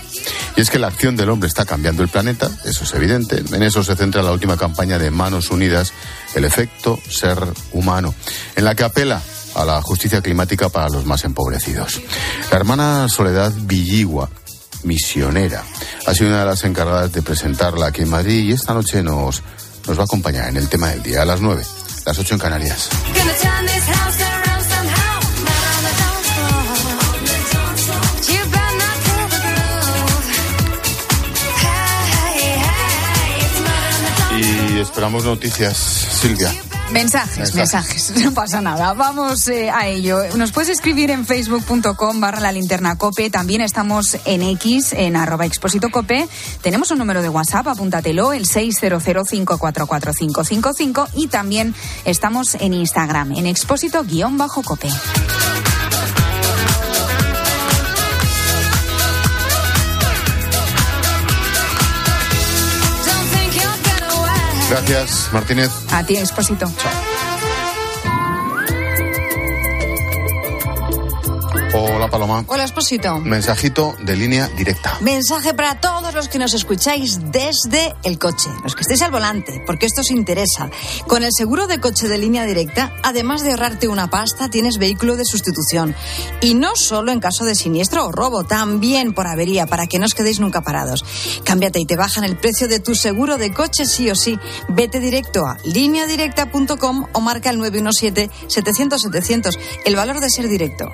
[0.56, 3.44] Y es que la acción del hombre está cambiando el planeta, eso es evidente.
[3.54, 5.94] En eso se centra la última campaña de Manos Unidas,
[6.36, 7.38] el efecto ser
[7.72, 8.13] humano,
[8.56, 9.22] en la que apela
[9.56, 12.02] a la justicia climática para los más empobrecidos.
[12.52, 14.30] La hermana Soledad Villigua,
[14.84, 15.63] misionera,
[16.06, 19.42] ha sido una de las encargadas de presentarla aquí en Madrid y esta noche nos,
[19.88, 21.63] nos va a acompañar en el tema del día a las 9,
[22.06, 22.89] las 8 en Canarias.
[34.93, 36.53] Esperamos noticias, Silvia.
[36.91, 38.93] Mensajes, mensajes, no pasa nada.
[38.93, 40.19] Vamos eh, a ello.
[40.38, 43.32] Nos puedes escribir en facebook.com barra la linterna cope.
[43.32, 46.27] También estamos en X, en arroba exposito cope.
[46.62, 51.73] Tenemos un número de WhatsApp, apúntatelo, el 600544555 y también
[52.06, 54.89] estamos en Instagram, en expósito guion bajo cope.
[64.73, 65.69] Gracias, Martínez.
[65.91, 66.65] A ti, expósito.
[71.75, 72.45] Hola, Paloma.
[72.45, 73.17] Hola, Esposito.
[73.17, 74.95] Mensajito de línea directa.
[75.01, 79.63] Mensaje para todos los que nos escucháis desde el coche, los que estéis al volante,
[79.65, 80.69] porque esto os interesa.
[81.07, 85.15] Con el seguro de coche de línea directa, además de ahorrarte una pasta, tienes vehículo
[85.15, 85.95] de sustitución.
[86.41, 90.05] Y no solo en caso de siniestro o robo, también por avería, para que no
[90.05, 91.03] os quedéis nunca parados.
[91.43, 94.38] Cámbiate y te bajan el precio de tu seguro de coche sí o sí.
[94.69, 99.57] Vete directo a lineadirecta.com o marca el 917-700-700.
[99.86, 100.93] El valor de ser directo.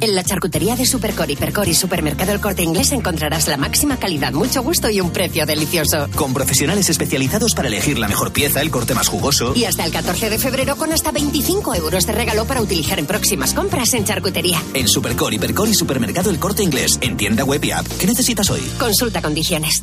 [0.00, 4.32] En la charcutería de Supercor, Hipercor y Supermercado El Corte Inglés encontrarás la máxima calidad,
[4.32, 6.08] mucho gusto y un precio delicioso.
[6.14, 9.54] Con profesionales especializados para elegir la mejor pieza, el corte más jugoso.
[9.56, 13.06] Y hasta el 14 de febrero con hasta 25 euros de regalo para utilizar en
[13.06, 14.62] próximas compras en charcutería.
[14.74, 16.98] En Supercor, Hipercor y Supermercado El Corte Inglés.
[17.00, 17.86] En tienda web y app.
[17.98, 18.60] ¿Qué necesitas hoy?
[18.78, 19.82] Consulta condiciones.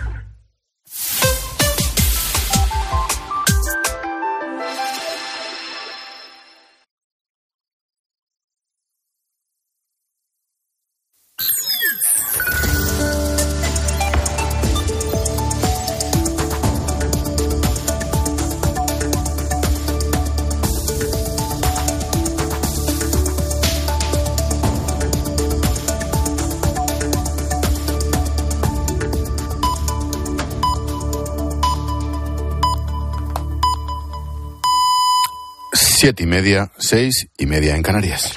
[36.01, 38.33] Siete y media, seis y media en Canarias.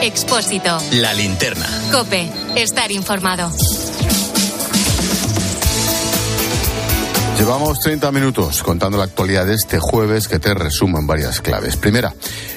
[0.00, 0.78] Expósito.
[0.92, 1.66] La linterna.
[1.92, 2.26] Cope.
[2.56, 3.52] Estar informado.
[7.40, 11.74] Llevamos 30 minutos contando la actualidad de este jueves que te resumo en varias claves.
[11.74, 12.12] Primera,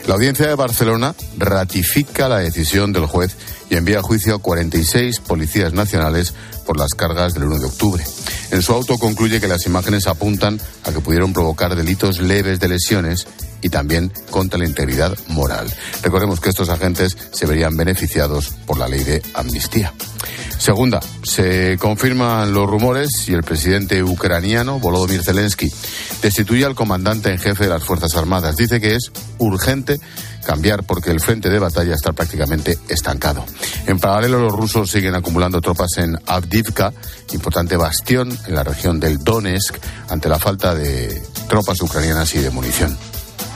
[0.07, 3.37] la audiencia de Barcelona ratifica la decisión del juez
[3.69, 6.33] y envía a juicio a 46 policías nacionales
[6.65, 8.03] por las cargas del 1 de octubre.
[8.51, 12.67] En su auto concluye que las imágenes apuntan a que pudieron provocar delitos leves de
[12.67, 13.25] lesiones
[13.61, 15.73] y también contra la integridad moral.
[16.01, 19.93] Recordemos que estos agentes se verían beneficiados por la ley de amnistía.
[20.57, 25.69] Segunda, se confirman los rumores y el presidente ucraniano Volodymyr Zelensky
[26.21, 28.55] destituye al comandante en jefe de las Fuerzas Armadas.
[28.55, 29.99] Dice que es urgente
[30.45, 33.45] cambiar porque el frente de batalla está prácticamente estancado.
[33.87, 36.93] En paralelo, los rusos siguen acumulando tropas en Avdivka,
[37.31, 39.75] importante bastión en la región del Donetsk,
[40.09, 42.97] ante la falta de tropas ucranianas y de munición.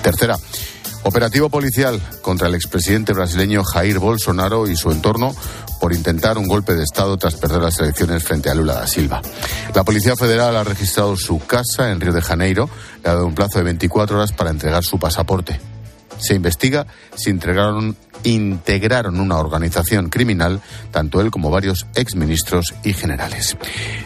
[0.02, 0.38] Tercera,
[1.08, 5.34] operativo policial contra el expresidente brasileño Jair Bolsonaro y su entorno
[5.80, 9.22] por intentar un golpe de Estado tras perder las elecciones frente a Lula da Silva.
[9.74, 12.70] La Policía Federal ha registrado su casa en Río de Janeiro,
[13.04, 15.60] le ha dado un plazo de 24 horas para entregar su pasaporte.
[16.20, 23.58] Se investiga si integraron, integraron una organización criminal, tanto él como varios exministros y generales.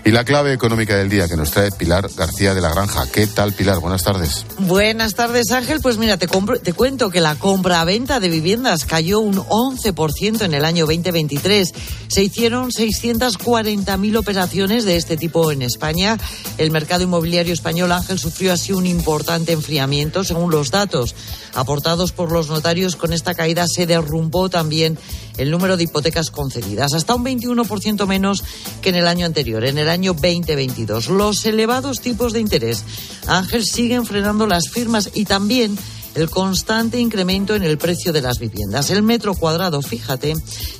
[0.04, 3.04] Y la clave económica del día que nos trae Pilar García de la Granja.
[3.12, 3.80] ¿Qué tal, Pilar?
[3.80, 4.46] Buenas tardes.
[4.60, 5.80] Buenas tardes, Ángel.
[5.82, 10.66] Pues mira, te, te cuento que la compra-venta de viviendas cayó un 11% en el
[10.66, 11.74] año 2023.
[12.08, 16.18] Se hicieron 640.000 operaciones de este tipo en España.
[16.58, 21.16] El mercado inmobiliario español, Ángel, sufrió así un importante enfriamiento, según los datos
[21.54, 22.96] aportados por los notarios.
[22.96, 24.01] Con esta caída se derrumbó
[24.50, 24.98] también
[25.38, 28.44] el número de hipotecas concedidas, hasta un 21% menos
[28.82, 31.08] que en el año anterior, en el año 2022.
[31.08, 32.84] Los elevados tipos de interés,
[33.28, 35.78] Ángel, siguen frenando las firmas y también
[36.16, 38.90] el constante incremento en el precio de las viviendas.
[38.90, 40.36] El metro cuadrado, fíjate,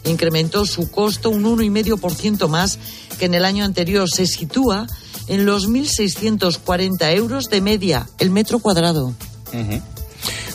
[0.06, 2.80] incrementó su costo un 1,5% más
[3.18, 4.10] que en el año anterior.
[4.10, 4.88] Se sitúa
[5.28, 9.14] en los 1.640 euros de media el metro cuadrado.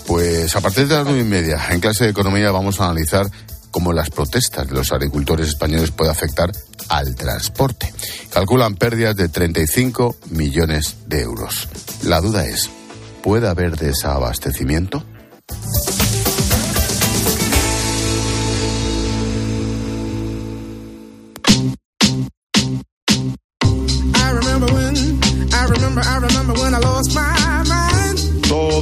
[0.06, 3.26] Pues a partir de las nueve y media, en clase de economía, vamos a analizar
[3.70, 6.50] cómo las protestas de los agricultores españoles puede afectar
[6.88, 7.92] al transporte.
[8.30, 11.68] Calculan pérdidas de 35 millones de euros.
[12.04, 12.70] La duda es,
[13.22, 15.04] ¿puede haber desabastecimiento?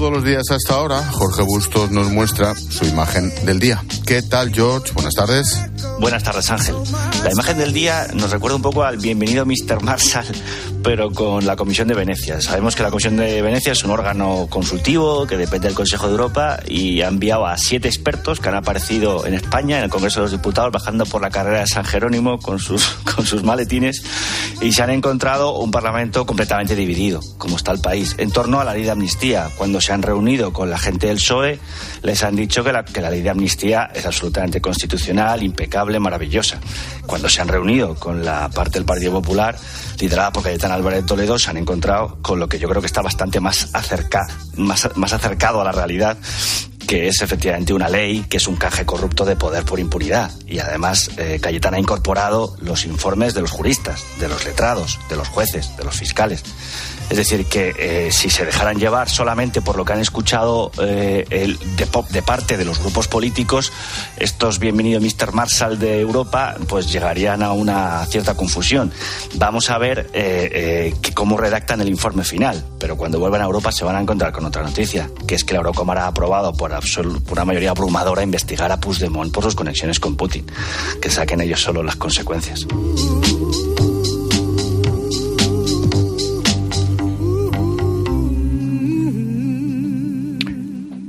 [0.04, 3.82] Todos los días hasta ahora, Jorge Bustos nos muestra su imagen del día.
[4.06, 4.92] ¿Qué tal, George?
[4.92, 5.58] Buenas tardes.
[5.98, 6.74] Buenas tardes, Ángel.
[7.22, 9.82] La imagen del día nos recuerda un poco al bienvenido Mr.
[9.82, 10.26] Marshall,
[10.84, 12.42] pero con la Comisión de Venecia.
[12.42, 16.12] Sabemos que la Comisión de Venecia es un órgano consultivo que depende del Consejo de
[16.12, 20.20] Europa y ha enviado a siete expertos que han aparecido en España, en el Congreso
[20.20, 22.84] de los Diputados, bajando por la carrera de San Jerónimo con sus,
[23.16, 24.04] con sus maletines
[24.60, 28.64] y se han encontrado un Parlamento completamente dividido, como está el país, en torno a
[28.64, 29.48] la ley de amnistía.
[29.56, 31.58] Cuando se han reunido con la gente del PSOE,
[32.02, 36.58] les han dicho que la, que la ley de amnistía es absolutamente constitucional, impecable, maravillosa.
[37.06, 39.56] Cuando se han reunido con la parte del Partido Popular,
[39.98, 43.02] liderada por Cayetana Álvarez Toledo, se han encontrado con lo que yo creo que está
[43.02, 46.18] bastante más, acerca, más, acercado a la realidad
[46.86, 50.30] que es efectivamente una ley, que es un caje corrupto de poder por impunidad.
[50.46, 55.28] Y además, eh, ha incorporado los informes de los juristas, de los letrados, de los
[55.28, 56.42] jueces, de los fiscales.
[57.10, 61.56] Es decir, que eh, si se dejaran llevar solamente por lo que han escuchado eh,
[61.76, 63.72] de, parte de los grupos políticos,
[64.16, 65.32] estos bienvenido Mr.
[65.32, 68.92] Marshall de Europa, pues llegarían a una cierta confusión.
[69.34, 73.84] Vamos a ver eh, cómo redactan el informe final, pero cuando vuelvan a Europa se
[73.84, 77.32] van a encontrar con otra noticia, que es que la Eurocámara ha aprobado por, por
[77.32, 80.46] una mayoría abrumadora investigar a Puigdemont por sus conexiones con Putin,
[81.00, 82.66] que saquen ellos solo las consecuencias.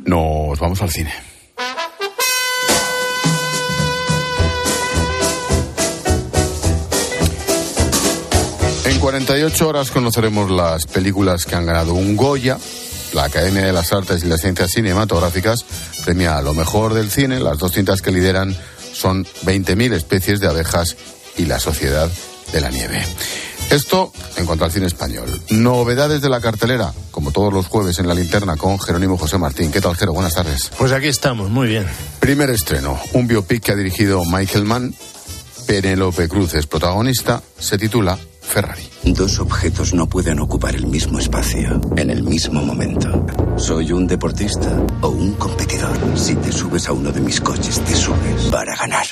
[0.06, 1.14] Nos vamos al cine.
[8.86, 12.58] En 48 horas conoceremos las películas que han ganado un Goya.
[13.14, 15.66] La Academia de las Artes y las Ciencias Cinematográficas
[16.04, 17.40] premia a lo mejor del cine.
[17.40, 18.56] Las dos cintas que lideran
[18.94, 20.96] son 20.000 especies de abejas
[21.38, 22.10] y la Sociedad
[22.52, 23.04] de la Nieve.
[23.70, 25.42] Esto en cuanto al cine español.
[25.50, 29.72] Novedades de la cartelera, como todos los jueves en la linterna con Jerónimo José Martín.
[29.72, 30.14] ¿Qué tal, Jero?
[30.14, 30.72] Buenas tardes.
[30.78, 31.86] Pues aquí estamos, muy bien.
[32.20, 34.94] Primer estreno, un biopic que ha dirigido Michael Mann.
[35.68, 38.88] Penélope Cruz es protagonista, se titula Ferrari.
[39.04, 43.26] Dos objetos no pueden ocupar el mismo espacio en el mismo momento.
[43.58, 44.70] Soy un deportista
[45.02, 45.98] o un competidor.
[46.16, 49.06] Si te subes a uno de mis coches, te subes para ganar.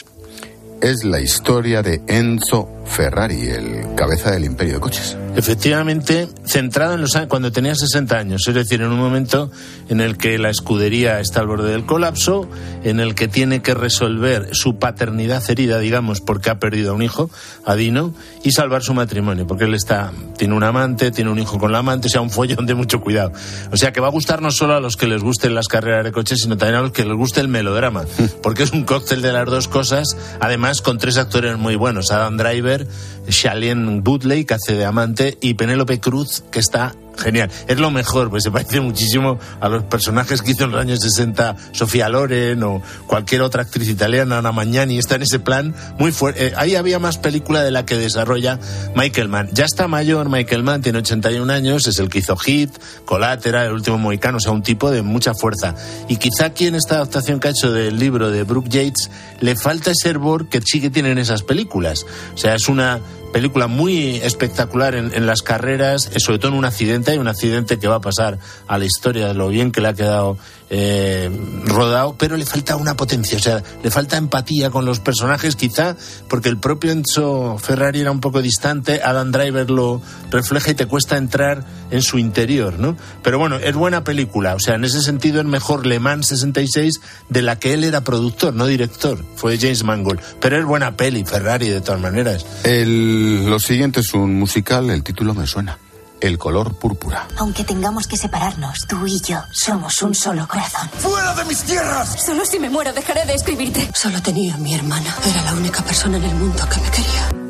[0.84, 5.18] Es la historia de Enzo Ferrari, el cabeza del imperio de coches.
[5.36, 9.50] Efectivamente, centrado en los años, cuando tenía 60 años, es decir, en un momento
[9.90, 12.48] en el que la escudería está al borde del colapso,
[12.84, 17.02] en el que tiene que resolver su paternidad herida, digamos, porque ha perdido a un
[17.02, 17.32] hijo,
[17.66, 18.14] a Dino,
[18.44, 21.80] y salvar su matrimonio, porque él está, tiene un amante, tiene un hijo con la
[21.80, 23.32] amante, o sea, un follón de mucho cuidado.
[23.72, 26.04] O sea, que va a gustar no solo a los que les gusten las carreras
[26.04, 28.06] de coches, sino también a los que les guste el melodrama,
[28.44, 32.38] porque es un cóctel de las dos cosas, además con tres actores muy buenos, Adam
[32.38, 32.88] Driver,
[33.28, 37.50] Shailene Woodley, que hace de amante, y Penélope Cruz, que está genial.
[37.68, 41.00] Es lo mejor, pues se parece muchísimo a los personajes que hizo en los años
[41.02, 46.12] 60 Sofía Loren o cualquier otra actriz italiana, Ana Magnani, está en ese plan muy
[46.12, 46.48] fuerte.
[46.48, 48.60] Eh, ahí había más película de la que desarrolla
[48.96, 49.50] Michael Mann.
[49.54, 52.72] Ya está mayor Michael Mann, tiene 81 años, es el que hizo Hit,
[53.06, 55.76] Collateral, El último mohicano, o sea, un tipo de mucha fuerza.
[56.08, 59.10] Y quizá aquí en esta adaptación que ha hecho del libro de Brooke Yates
[59.40, 62.06] le falta ese hervor que sí que tienen esas películas.
[62.34, 63.02] O sea, es una
[63.34, 67.12] película muy espectacular en, las carreras, eh, sobre todo en un accidente.
[67.12, 69.90] Hay un accidente que va a pasar a la historia de lo bien que le
[69.90, 70.38] ha quedado
[70.76, 71.30] eh,
[71.66, 75.96] rodado, pero le falta una potencia, o sea, le falta empatía con los personajes, quizá
[76.28, 80.02] porque el propio Enzo Ferrari era un poco distante, Adam Driver lo
[80.32, 82.98] refleja y te cuesta entrar en su interior, ¿no?
[83.22, 87.02] Pero bueno, es buena película, o sea, en ese sentido es mejor Le Mans 66
[87.30, 91.24] de la que él era productor, no director, fue James Mangold, pero es buena peli,
[91.24, 92.48] Ferrari de todas maneras.
[92.64, 95.78] El, lo siguiente es un musical, el título me suena.
[96.24, 97.28] El color púrpura.
[97.38, 100.90] Aunque tengamos que separarnos, tú y yo somos un solo corazón.
[100.98, 102.24] ¡Fuera de mis tierras!
[102.26, 103.90] Solo si me muero dejaré de escribirte.
[103.94, 105.14] Solo tenía a mi hermana.
[105.30, 107.43] Era la única persona en el mundo que me quería.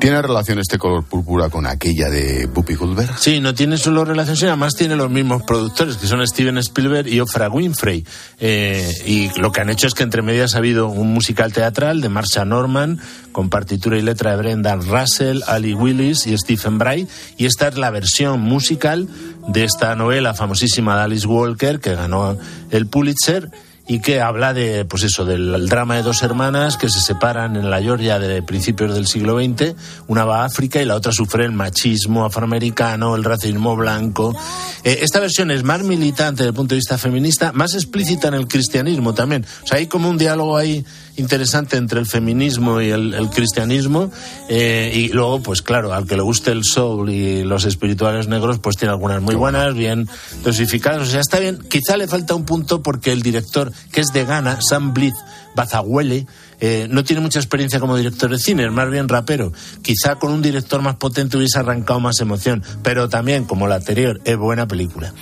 [0.00, 3.18] ¿Tiene relación este color púrpura con aquella de Whoopi Goldberg?
[3.18, 7.08] Sí, no tiene solo relación, sino además tiene los mismos productores, que son Steven Spielberg
[7.08, 8.06] y Oprah Winfrey.
[8.38, 12.00] Eh, y lo que han hecho es que entre medias ha habido un musical teatral
[12.00, 13.00] de Marsha Norman,
[13.32, 17.08] con partitura y letra de Brendan Russell, Ali Willis y Stephen Bright.
[17.36, 19.08] Y esta es la versión musical
[19.48, 22.38] de esta novela famosísima de Alice Walker, que ganó
[22.70, 23.50] el Pulitzer
[23.88, 27.70] y que habla de, pues eso, del drama de dos hermanas que se separan en
[27.70, 29.74] la Georgia de principios del siglo XX.
[30.06, 34.36] Una va a África y la otra sufre el machismo afroamericano, el racismo blanco.
[34.84, 38.34] Eh, esta versión es más militante desde el punto de vista feminista, más explícita en
[38.34, 39.46] el cristianismo también.
[39.64, 40.84] O sea, hay como un diálogo ahí
[41.18, 44.10] interesante entre el feminismo y el, cristianismo.
[44.48, 48.58] eh, y luego, pues claro, al que le guste el soul y los espirituales negros,
[48.58, 50.08] pues tiene algunas muy buenas, bien
[50.44, 51.08] dosificadas.
[51.08, 51.58] O sea, está bien.
[51.68, 55.14] Quizá le falta un punto porque el director, que es de Ghana, Sam Blith
[55.54, 56.26] Bazahuele,
[56.60, 59.52] eh, no tiene mucha experiencia como director de cine, es más bien rapero.
[59.82, 64.20] Quizá con un director más potente hubiese arrancado más emoción, pero también, como la anterior,
[64.24, 65.12] es buena película.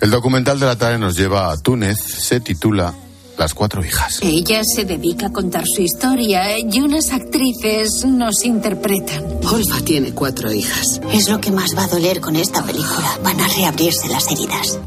[0.00, 2.92] El documental de la tarde nos lleva a Túnez, se titula
[3.38, 4.18] Las cuatro hijas.
[4.20, 9.24] Ella se dedica a contar su historia y unas actrices nos interpretan.
[9.44, 11.00] Olfa tiene cuatro hijas.
[11.12, 13.18] Es lo que más va a doler con esta película.
[13.22, 14.80] Van a reabrirse las heridas.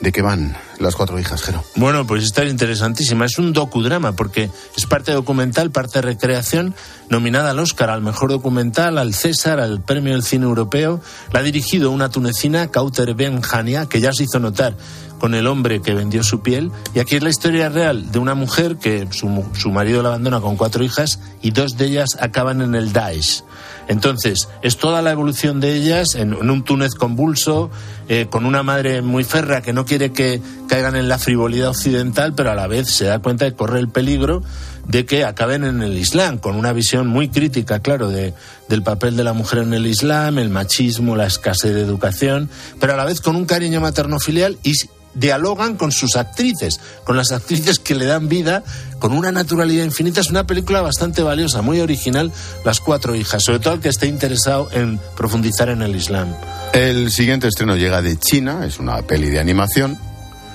[0.00, 1.62] ¿De qué van Las cuatro hijas, Jero.
[1.76, 3.26] Bueno, pues esta es interesantísima.
[3.26, 6.74] Es un docudrama porque es parte documental, parte recreación,
[7.10, 11.02] nominada al Oscar, al mejor documental, al César, al Premio del Cine Europeo.
[11.32, 14.74] La ha dirigido una tunecina, Kauter Ben Hania, que ya se hizo notar
[15.20, 16.72] con el hombre que vendió su piel.
[16.94, 20.40] Y aquí es la historia real de una mujer que su, su marido la abandona
[20.40, 23.44] con cuatro hijas y dos de ellas acaban en el Daesh.
[23.90, 27.70] Entonces, es toda la evolución de ellas en, un Túnez convulso,
[28.08, 32.32] eh, con una madre muy férrea que no quiere que caigan en la frivolidad occidental,
[32.34, 34.42] pero a la vez se da cuenta de que corre el peligro
[34.86, 38.34] de que acaben en el Islam, con una visión muy crítica, claro, de,
[38.68, 42.48] del papel de la mujer en el Islam, el machismo, la escasez de educación,
[42.78, 44.74] pero a la vez con un cariño materno-filial y
[45.14, 48.62] dialogan con sus actrices, con las actrices que le dan vida,
[48.98, 50.20] con una naturalidad infinita.
[50.20, 52.32] Es una película bastante valiosa, muy original,
[52.64, 56.34] Las cuatro hijas, sobre todo el que esté interesado en profundizar en el Islam.
[56.72, 59.98] El siguiente estreno llega de China, es una peli de animación,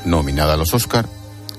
[0.06, 1.06] nominada a los Oscar.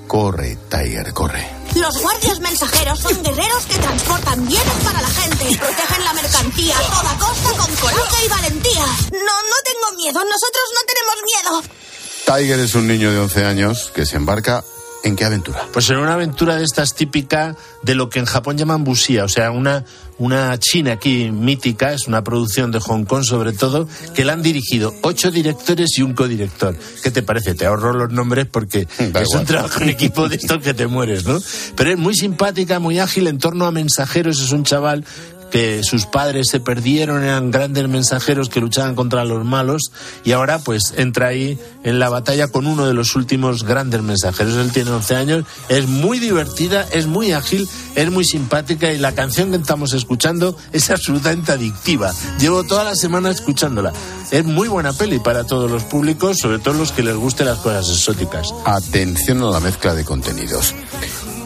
[0.07, 1.57] Corre, Tiger, corre.
[1.75, 6.81] Los guardias mensajeros son guerreros que transportan bienes para la gente, protegen la mercancía a
[6.81, 8.85] toda costa con coraje y valentía.
[9.11, 11.86] No, no tengo miedo, nosotros no tenemos miedo.
[12.27, 14.61] Tiger es un niño de 11 años que se embarca
[15.03, 15.65] ¿En qué aventura?
[15.71, 19.29] Pues en una aventura de estas típica de lo que en Japón llaman busia, o
[19.29, 19.85] sea, una,
[20.17, 24.41] una China aquí mítica, es una producción de Hong Kong sobre todo, que la han
[24.41, 26.75] dirigido ocho directores y un codirector.
[27.03, 27.53] ¿Qué te parece?
[27.53, 29.39] Te ahorro los nombres porque Da es igual.
[29.39, 31.39] un trabajo en equipo de estos que te mueres, ¿no?
[31.75, 35.05] Pero es muy simpática, muy ágil, en torno a mensajeros, es un chaval
[35.51, 39.91] que sus padres se perdieron, eran grandes mensajeros que luchaban contra los malos
[40.23, 44.55] y ahora pues entra ahí en la batalla con uno de los últimos grandes mensajeros.
[44.55, 49.13] Él tiene 11 años, es muy divertida, es muy ágil, es muy simpática y la
[49.13, 52.13] canción que estamos escuchando es absolutamente adictiva.
[52.39, 53.93] Llevo toda la semana escuchándola.
[54.31, 57.59] Es muy buena peli para todos los públicos, sobre todo los que les gusten las
[57.59, 58.53] cosas exóticas.
[58.65, 60.75] Atención a la mezcla de contenidos.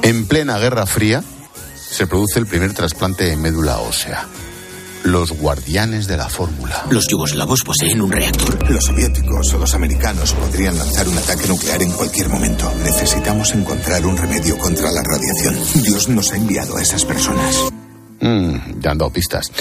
[0.02, 1.24] En plena Guerra Fría
[1.92, 4.26] se produce el primer trasplante de médula ósea.
[5.04, 6.86] Los guardianes de la fórmula.
[6.92, 8.70] Los yugoslavos poseen un reactor.
[8.72, 12.72] Los soviéticos o los americanos podrían lanzar un ataque nuclear en cualquier momento.
[12.84, 15.84] Necesitamos encontrar un remedio contra la radiación.
[15.84, 17.56] Dios nos ha enviado a esas personas.
[18.20, 19.52] Mm, ya han dado pistas.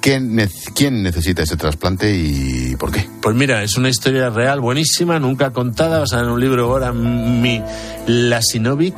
[0.00, 3.08] ¿Qué ne- ¿Quién necesita ese trasplante y por qué?
[3.22, 7.62] Pues mira, es una historia real buenísima, nunca contada, basada en un libro ahora, mi
[8.08, 8.96] Lasinovic,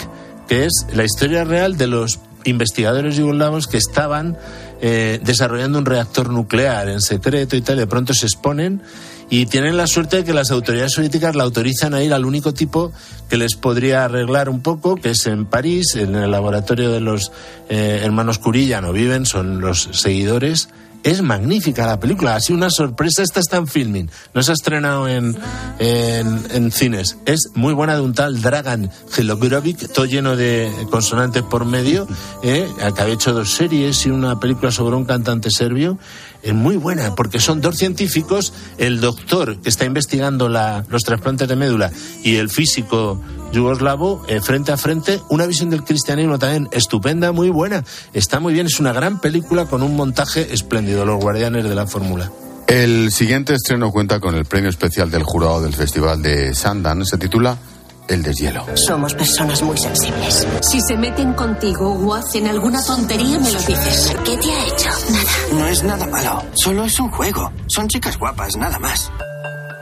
[0.48, 4.36] que es la historia real de los investigadores yugoslavos que estaban
[4.80, 8.82] eh, desarrollando un reactor nuclear en secreto y tal, de pronto se exponen
[9.28, 12.52] y tienen la suerte de que las autoridades soviéticas la autorizan a ir al único
[12.52, 12.92] tipo
[13.28, 17.30] que les podría arreglar un poco, que es en París, en el laboratorio de los
[17.68, 20.68] eh, hermanos Curilla, no viven, son los seguidores.
[21.02, 23.22] Es magnífica la película, ha sido una sorpresa.
[23.22, 25.36] Esta está en filming, no se ha estrenado en,
[25.78, 27.16] en, cines.
[27.24, 32.06] Es muy buena de un tal Dragan Hilogrovic, todo lleno de consonantes por medio,
[32.42, 35.98] eh, que había hecho dos series y una película sobre un cantante serbio.
[36.42, 41.46] Es muy buena, porque son dos científicos, el doctor que está investigando la- los trasplantes
[41.48, 41.90] de médula
[42.24, 43.20] y el físico
[43.52, 47.84] yugoslavo, eh, frente a frente, una visión del cristianismo también estupenda, muy buena.
[48.14, 51.86] Está muy bien, es una gran película con un montaje espléndido, Los Guardianes de la
[51.86, 52.30] Fórmula.
[52.66, 57.10] El siguiente estreno cuenta con el premio especial del jurado del Festival de Sundance.
[57.10, 57.58] Se titula
[58.10, 58.66] El deshielo.
[58.74, 60.46] Somos personas muy sensibles.
[60.62, 64.12] Si se meten contigo o hacen alguna tontería, me lo dices.
[64.24, 64.88] ¿Qué te ha hecho?
[65.10, 65.30] Nada.
[65.52, 67.52] No es nada malo, solo es un juego.
[67.68, 69.12] Son chicas guapas, nada más.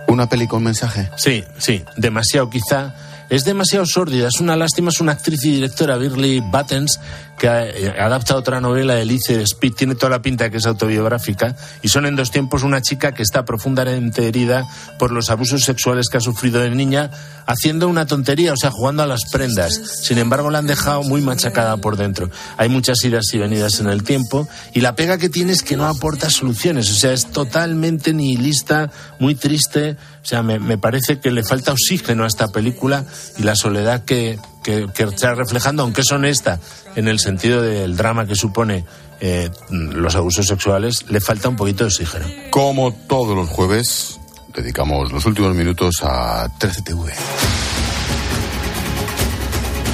[0.08, 1.10] ¿Una peli con mensaje?
[1.16, 2.94] Sí, sí, demasiado quizá.
[3.30, 6.98] Es demasiado sórdida, es una lástima, es una actriz y directora, Birley Buttons,
[7.38, 11.56] que eh, adapta otra novela de Elise Speed, tiene toda la pinta que es autobiográfica,
[11.82, 14.66] y son en dos tiempos una chica que está profundamente herida
[14.98, 17.10] por los abusos sexuales que ha sufrido de niña,
[17.46, 19.74] haciendo una tontería, o sea, jugando a las prendas.
[20.02, 22.28] Sin embargo, la han dejado muy machacada por dentro.
[22.56, 25.76] Hay muchas idas y venidas en el tiempo, y la pega que tiene es que
[25.76, 31.20] no aporta soluciones, o sea, es totalmente nihilista, muy triste, o sea, me, me parece
[31.20, 33.04] que le falta oxígeno a esta película
[33.38, 34.38] y la soledad que,
[34.68, 36.60] que, que está reflejando, aunque es honesta
[36.94, 38.84] en el sentido del drama que supone
[39.18, 42.26] eh, los abusos sexuales, le falta un poquito de oxígeno.
[42.50, 44.20] Como todos los jueves,
[44.54, 47.14] dedicamos los últimos minutos a 13TV.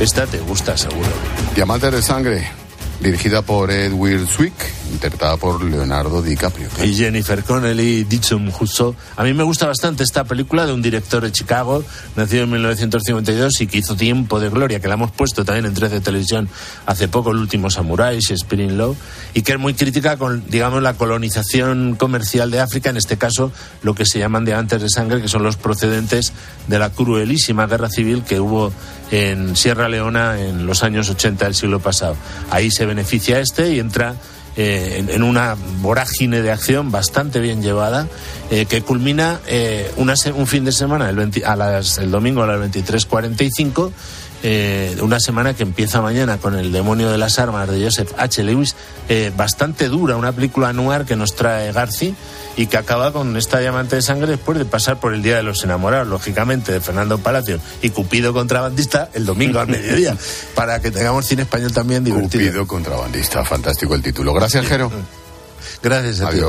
[0.01, 1.13] Esta te gusta, seguro.
[1.55, 2.51] Diamantes de sangre,
[3.05, 4.55] dirigida por Edward Swick,
[4.91, 6.69] interpretada por Leonardo DiCaprio.
[6.83, 8.97] Y Jennifer Connelly, Dichum Husso.
[9.17, 11.85] A mí me gusta bastante esta película de un director de Chicago,
[12.17, 15.75] nacido en 1952 y que hizo tiempo de gloria, que la hemos puesto también en
[15.75, 16.49] 13 de televisión
[16.87, 18.97] hace poco, El último Samurai, Shakespeare in Law,
[19.35, 23.53] y que es muy crítica con, digamos, la colonización comercial de África, en este caso
[23.83, 26.33] lo que se llaman diamantes de sangre, que son los procedentes
[26.69, 28.73] de la cruelísima guerra civil que hubo
[29.11, 32.17] en Sierra Leona en los años 80 del siglo pasado.
[32.51, 34.15] Ahí se beneficia este y entra
[34.57, 38.07] eh, en, una vorágine de acción bastante bien llevada
[38.51, 42.47] eh, que culmina eh, un fin de semana el, 20 a las- el domingo a
[42.47, 43.91] las 23.45
[44.47, 48.43] eh, una semana que empieza mañana con El demonio de las armas de Joseph H.
[48.43, 48.77] Lewis,
[49.09, 52.15] eh, bastante dura, una película noir que nos trae Garci
[52.55, 55.43] y que acaba con esta diamante de sangre después de pasar por el Día de
[55.43, 60.15] los Enamorados, lógicamente, de Fernando Palacios y Cupido contrabandista el domingo al mediodía,
[60.55, 62.45] para que tengamos cine español también divertido.
[62.45, 64.35] Cupido contrabandista, fantástico el título.
[64.35, 64.93] Gracias, Jero.
[65.83, 66.41] Gracias a ti.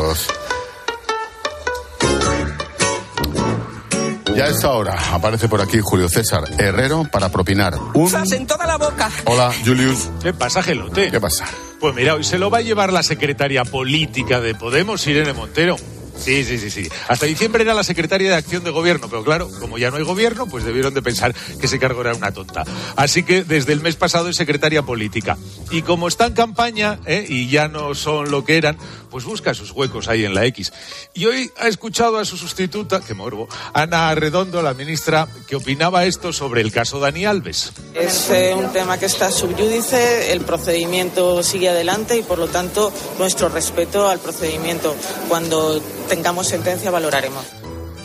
[4.35, 8.09] Ya a esta hora aparece por aquí Julio César Herrero para propinar un...
[8.09, 9.09] ¡Zas en toda la boca!
[9.23, 10.09] Hola, Julius.
[10.21, 11.09] ¿Qué pasa, Gelote?
[11.09, 11.45] ¿Qué pasa?
[11.79, 15.77] Pues mira, hoy se lo va a llevar la secretaria política de Podemos, Irene Montero.
[16.17, 16.89] Sí, sí, sí, sí.
[17.07, 20.03] Hasta diciembre era la secretaria de Acción de Gobierno, pero claro, como ya no hay
[20.03, 22.63] gobierno, pues debieron de pensar que ese cargo era una tonta.
[22.95, 25.37] Así que desde el mes pasado es secretaria política.
[25.71, 27.25] Y como está en campaña, ¿eh?
[27.27, 28.77] y ya no son lo que eran,
[29.15, 30.73] pues busca sus huecos ahí en la X.
[31.13, 36.03] Y hoy ha escuchado a su sustituta, que morbo, Ana Redondo, la ministra, que opinaba
[36.03, 37.71] esto sobre el caso Dani Alves.
[37.93, 42.91] Es eh, un tema que está subyúdice, el procedimiento sigue adelante y por lo tanto
[43.17, 44.93] nuestro respeto al procedimiento.
[45.29, 47.45] Cuando tengamos sentencia valoraremos.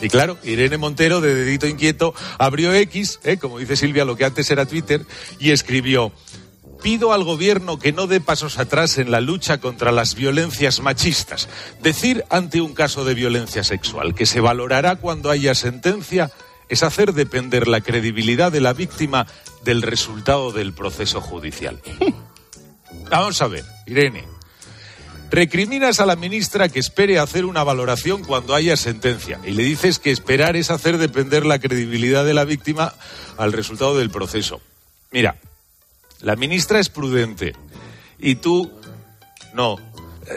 [0.01, 3.37] Y claro, Irene Montero, de dedito inquieto, abrió X, ¿eh?
[3.37, 5.05] como dice Silvia, lo que antes era Twitter,
[5.39, 6.11] y escribió,
[6.81, 11.47] pido al gobierno que no dé pasos atrás en la lucha contra las violencias machistas.
[11.81, 16.31] Decir ante un caso de violencia sexual que se valorará cuando haya sentencia
[16.69, 19.27] es hacer depender la credibilidad de la víctima
[19.63, 21.79] del resultado del proceso judicial.
[23.09, 24.25] Vamos a ver, Irene.
[25.29, 29.97] Recriminas a la ministra que espere hacer una valoración cuando haya sentencia y le dices
[29.97, 32.93] que esperar es hacer depender la credibilidad de la víctima
[33.37, 34.59] al resultado del proceso.
[35.09, 35.37] Mira,
[36.21, 37.53] la ministra es prudente
[38.19, 38.71] y tú
[39.53, 39.77] no.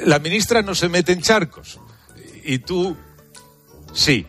[0.04, 1.78] La ministra no se mete en charcos
[2.44, 2.96] y tú
[3.92, 4.26] sí.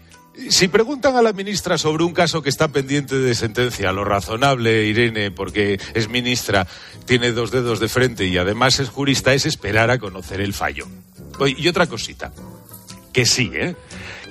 [0.50, 4.86] Si preguntan a la ministra sobre un caso que está pendiente de sentencia, lo razonable,
[4.86, 6.68] Irene, porque es ministra,
[7.06, 10.88] tiene dos dedos de frente y además es jurista, es esperar a conocer el fallo.
[11.58, 12.34] Y otra cosita,
[13.14, 13.76] que sí, ¿eh?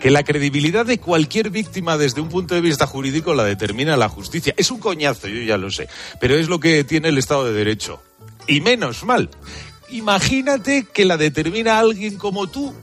[0.04, 4.10] Que la credibilidad de cualquier víctima desde un punto de vista jurídico la determina la
[4.10, 4.52] justicia.
[4.58, 5.88] Es un coñazo, yo ya lo sé,
[6.20, 8.02] pero es lo que tiene el Estado de Derecho.
[8.46, 9.30] Y menos mal.
[9.88, 12.74] Imagínate que la determina alguien como tú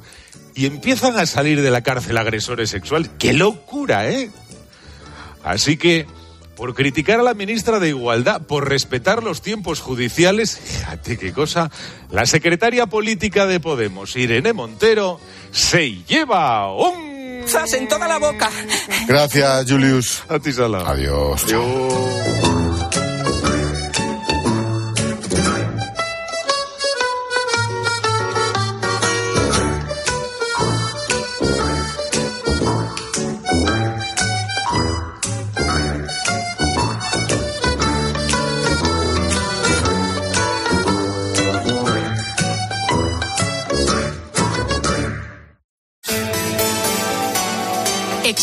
[0.56, 3.12] y empiezan a salir de la cárcel agresores sexuales.
[3.20, 4.32] ¡Qué locura, eh!
[5.44, 6.08] Así que,
[6.62, 11.72] por criticar a la ministra de Igualdad, por respetar los tiempos judiciales, fíjate qué cosa,
[12.12, 17.46] la secretaria política de Podemos, Irene Montero, se lleva un...
[17.48, 18.52] ¡Zas en toda la boca!
[19.08, 20.22] Gracias, Julius.
[20.30, 20.88] A ti, Sala.
[20.88, 21.48] Adiós.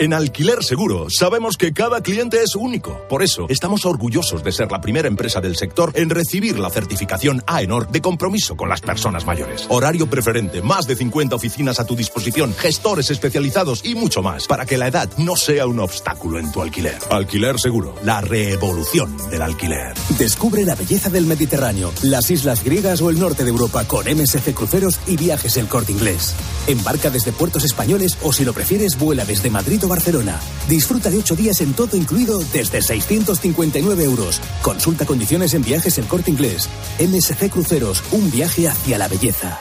[0.00, 3.06] En Alquiler Seguro sabemos que cada cliente es único.
[3.06, 7.42] Por eso estamos orgullosos de ser la primera empresa del sector en recibir la certificación
[7.46, 9.66] AENOR de compromiso con las personas mayores.
[9.68, 14.64] Horario preferente, más de 50 oficinas a tu disposición, gestores especializados y mucho más para
[14.64, 16.96] que la edad no sea un obstáculo en tu alquiler.
[17.10, 19.92] Alquiler Seguro, la revolución del alquiler.
[20.16, 24.54] Descubre la belleza del Mediterráneo, las islas griegas o el norte de Europa con MSC
[24.54, 26.34] Cruceros y Viajes El Corte Inglés.
[26.66, 30.40] Embarca desde puertos españoles o si lo prefieres vuela desde Madrid o Barcelona.
[30.68, 34.40] Disfruta de ocho días en todo incluido desde 659 euros.
[34.62, 36.70] Consulta condiciones en Viajes El Corte Inglés.
[36.98, 39.60] MSC Cruceros, un viaje hacia la belleza.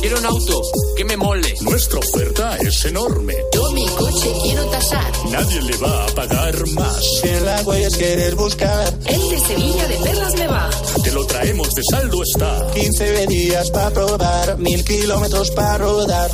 [0.00, 0.62] Quiero un auto
[0.96, 1.54] que me mole.
[1.60, 3.34] Nuestra oferta es enorme.
[3.52, 5.12] Yo mi coche quiero tasar.
[5.30, 7.04] Nadie le va a pagar más.
[7.20, 8.92] Si en la huellas quieres buscar.
[9.04, 10.70] El de Sevilla de Perlas me va.
[11.04, 12.66] Te lo traemos de saldo está.
[12.74, 14.58] 15 días para probar.
[14.58, 16.30] Mil kilómetros para rodar.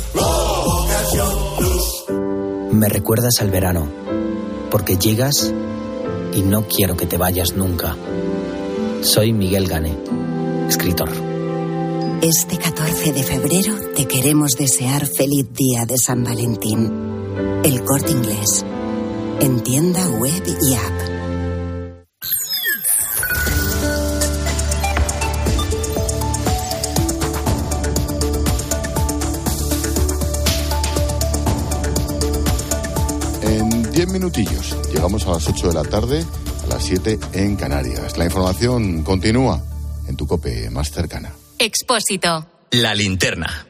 [2.75, 3.87] Me recuerdas al verano,
[4.69, 5.53] porque llegas
[6.33, 7.95] y no quiero que te vayas nunca.
[9.01, 9.97] Soy Miguel Gane,
[10.67, 11.09] escritor.
[12.21, 16.91] Este 14 de febrero te queremos desear feliz día de San Valentín.
[17.63, 18.65] El corte inglés.
[19.39, 21.14] En tienda web y app.
[34.25, 36.25] Minutillos llegamos a las 8 de la tarde,
[36.63, 38.17] a las 7 en Canarias.
[38.17, 39.61] La información continúa
[40.07, 41.31] en tu cope más cercana.
[41.59, 42.47] Expósito.
[42.71, 43.67] La linterna.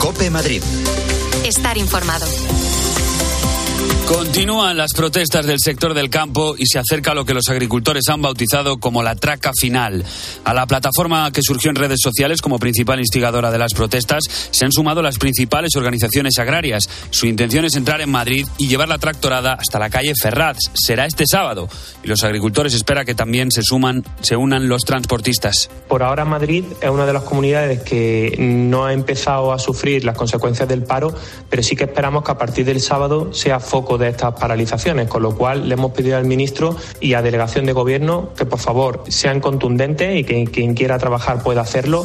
[0.00, 0.62] Cope Madrid.
[1.44, 2.26] Estar informado.
[4.06, 8.20] Continúan las protestas del sector del campo y se acerca lo que los agricultores han
[8.20, 10.04] bautizado como la traca final.
[10.44, 14.64] A la plataforma que surgió en redes sociales como principal instigadora de las protestas se
[14.64, 16.88] han sumado las principales organizaciones agrarias.
[17.10, 20.58] Su intención es entrar en Madrid y llevar la tractorada hasta la calle Ferraz.
[20.74, 21.68] Será este sábado
[22.02, 25.70] y los agricultores esperan que también se suman, se unan los transportistas.
[25.88, 30.16] Por ahora Madrid es una de las comunidades que no ha empezado a sufrir las
[30.16, 31.14] consecuencias del paro,
[31.48, 35.22] pero sí que esperamos que a partir del sábado sea foco de estas paralizaciones, con
[35.22, 39.04] lo cual le hemos pedido al ministro y a delegación de gobierno que por favor
[39.08, 42.04] sean contundentes y que quien quiera trabajar pueda hacerlo.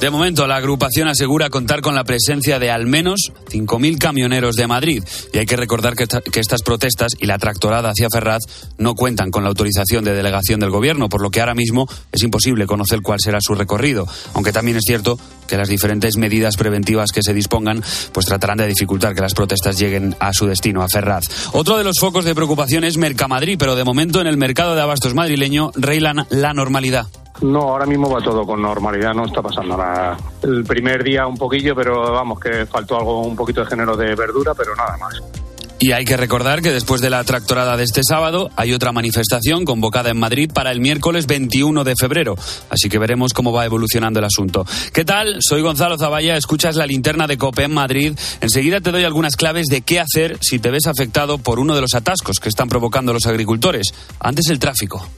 [0.00, 4.66] De momento, la agrupación asegura contar con la presencia de al menos 5.000 camioneros de
[4.66, 5.04] Madrid.
[5.34, 8.42] Y hay que recordar que, esta- que estas protestas y la tractorada hacia Ferraz
[8.78, 12.22] no cuentan con la autorización de delegación del gobierno, por lo que ahora mismo es
[12.22, 14.08] imposible conocer cuál será su recorrido.
[14.32, 17.82] Aunque también es cierto que las diferentes medidas preventivas que se dispongan
[18.12, 21.24] pues tratarán de dificultar que las protestas lleguen a su destino, a Ferraz.
[21.52, 24.80] Otro de los focos de preocupación es Mercamadrid, pero de momento en el mercado de
[24.80, 27.06] abastos madrileño reina la normalidad.
[27.42, 30.16] No, ahora mismo va todo con normalidad, no está pasando nada.
[30.42, 34.14] El primer día un poquillo, pero vamos, que faltó algo, un poquito de género de
[34.14, 35.22] verdura, pero nada más.
[35.82, 39.64] Y hay que recordar que después de la tractorada de este sábado hay otra manifestación
[39.64, 42.36] convocada en Madrid para el miércoles 21 de febrero.
[42.68, 44.66] Así que veremos cómo va evolucionando el asunto.
[44.92, 45.38] ¿Qué tal?
[45.40, 48.12] Soy Gonzalo Zavalla, escuchas la linterna de COPE en Madrid.
[48.42, 51.80] Enseguida te doy algunas claves de qué hacer si te ves afectado por uno de
[51.80, 53.94] los atascos que están provocando los agricultores.
[54.18, 55.08] Antes el tráfico.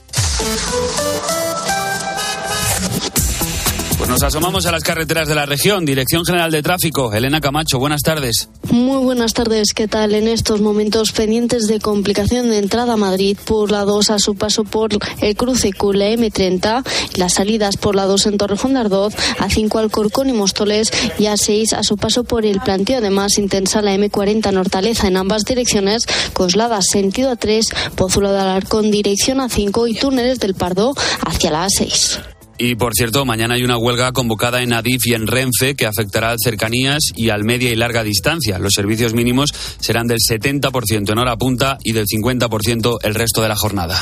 [4.12, 5.86] Nos asomamos a las carreteras de la región.
[5.86, 8.50] Dirección General de Tráfico, Elena Camacho, buenas tardes.
[8.70, 10.14] Muy buenas tardes, ¿qué tal?
[10.14, 14.34] En estos momentos pendientes de complicación de entrada a Madrid por la 2 a su
[14.34, 14.90] paso por
[15.22, 16.84] el cruce con la M30,
[17.16, 21.26] las salidas por la 2 en Torrejón de Ardoz, a 5 Alcorcón y Móstoles y
[21.26, 25.46] a 6 a su paso por el planteo además intensa la M40 Nortaleza en ambas
[25.46, 26.04] direcciones,
[26.34, 30.92] Coslada sentido a 3, Pozuelo de Alarcón dirección a 5 y túneles del Pardo
[31.24, 32.41] hacia la A6.
[32.59, 36.30] Y por cierto, mañana hay una huelga convocada en Adif y en Renfe que afectará
[36.30, 38.59] al cercanías y al media y larga distancia.
[38.59, 39.50] Los servicios mínimos
[39.80, 43.98] serán del 70% en hora punta y del 50% el resto de la jornada.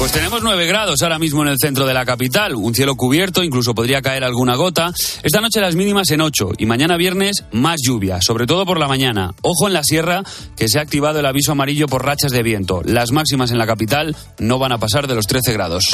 [0.00, 3.44] Pues tenemos 9 grados ahora mismo en el centro de la capital, un cielo cubierto,
[3.44, 4.94] incluso podría caer alguna gota.
[5.22, 8.88] Esta noche las mínimas en 8 y mañana viernes más lluvia, sobre todo por la
[8.88, 9.34] mañana.
[9.42, 10.22] Ojo en la sierra
[10.56, 12.80] que se ha activado el aviso amarillo por rachas de viento.
[12.82, 15.84] Las máximas en la capital no van a pasar de los 13 grados.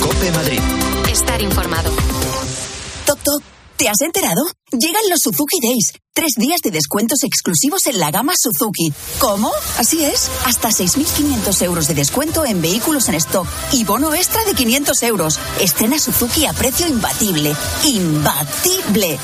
[0.00, 0.60] Cope Madrid.
[1.12, 1.92] Estar informado.
[3.06, 3.42] Toc, toc.
[3.76, 4.42] ¿Te has enterado?
[4.78, 5.92] Llegan los Suzuki Days.
[6.12, 8.92] Tres días de descuentos exclusivos en la gama Suzuki.
[9.18, 9.50] ¿Cómo?
[9.78, 10.30] Así es.
[10.44, 15.40] Hasta 6.500 euros de descuento en vehículos en stock y bono extra de 500 euros.
[15.60, 17.52] Estrena Suzuki a precio imbatible.
[17.84, 19.18] ¡Imbatible!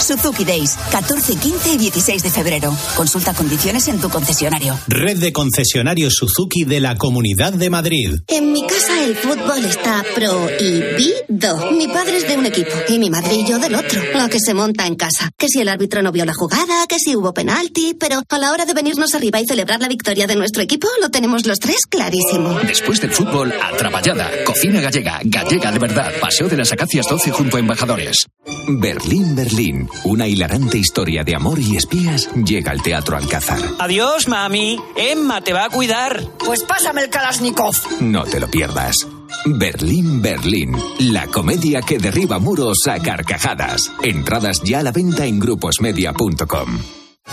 [0.00, 2.76] Suzuki Days, 14, 15 y 16 de febrero.
[2.96, 4.78] Consulta condiciones en tu concesionario.
[4.86, 8.10] Red de concesionarios Suzuki de la Comunidad de Madrid.
[8.28, 11.72] En mi casa el fútbol está prohibido.
[11.72, 14.00] Mi padre es de un equipo y mi madre y yo del otro.
[14.14, 15.30] Lo que se monta en casa.
[15.36, 18.52] Que si el árbitro no vio la jugada, que si hubo penalti, pero a la
[18.52, 21.86] hora de venirnos arriba y celebrar la victoria de nuestro equipo, lo tenemos los tres
[21.88, 22.58] clarísimo.
[22.60, 27.30] Después del fútbol, a Traballada, Cocina Gallega, Gallega de verdad, Paseo de las Acacias 12
[27.30, 28.26] junto a Embajadores.
[28.68, 33.60] Berlín, Berlín, una hilarante historia de amor y espías llega al Teatro Alcázar.
[33.78, 34.80] Adiós, mami.
[34.96, 36.22] Emma te va a cuidar.
[36.44, 37.74] Pues pásame el Kalashnikov.
[38.00, 39.06] No te lo pierdas.
[39.46, 43.90] Berlín, Berlín, la comedia que derriba muros a carcajadas.
[44.02, 46.78] Entradas ya a la venta en gruposmedia.com.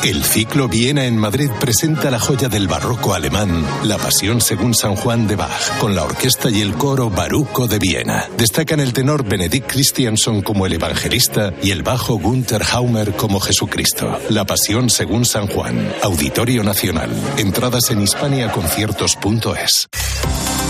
[0.01, 4.95] El ciclo Viena en Madrid presenta la joya del barroco alemán, La Pasión según San
[4.95, 8.27] Juan de Bach, con la orquesta y el coro Baruco de Viena.
[8.37, 14.19] Destacan el tenor Benedict Christianson como el evangelista y el bajo Gunther Haumer como Jesucristo.
[14.29, 17.11] La Pasión según San Juan, Auditorio Nacional.
[17.37, 19.87] Entradas en hispaniaconciertos.es.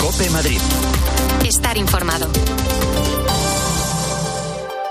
[0.03, 0.59] Cope Madrid.
[1.47, 2.27] Estar informado.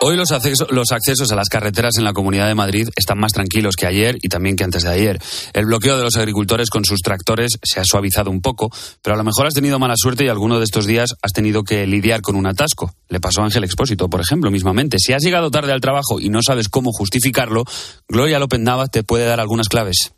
[0.00, 3.32] Hoy los accesos, los accesos a las carreteras en la Comunidad de Madrid están más
[3.32, 5.18] tranquilos que ayer y también que antes de ayer.
[5.52, 8.70] El bloqueo de los agricultores con sus tractores se ha suavizado un poco,
[9.02, 11.62] pero a lo mejor has tenido mala suerte y alguno de estos días has tenido
[11.62, 12.94] que lidiar con un atasco.
[13.10, 14.96] Le pasó a Ángel Expósito, por ejemplo, mismamente.
[14.98, 17.64] Si has llegado tarde al trabajo y no sabes cómo justificarlo,
[18.08, 20.14] Gloria López Nava te puede dar algunas claves.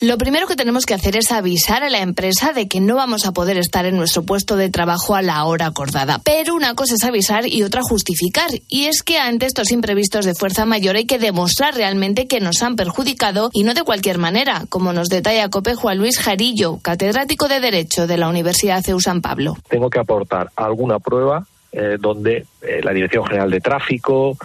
[0.00, 3.26] Lo primero que tenemos que hacer es avisar a la empresa de que no vamos
[3.26, 6.20] a poder estar en nuestro puesto de trabajo a la hora acordada.
[6.22, 8.48] Pero una cosa es avisar y otra justificar.
[8.68, 12.62] Y es que ante estos imprevistos de fuerza mayor hay que demostrar realmente que nos
[12.62, 17.48] han perjudicado y no de cualquier manera, como nos detalla Cope Juan Luis Jarillo, catedrático
[17.48, 19.56] de Derecho de la Universidad CEU San Pablo.
[19.68, 24.36] Tengo que aportar alguna prueba eh, donde eh, la Dirección General de Tráfico,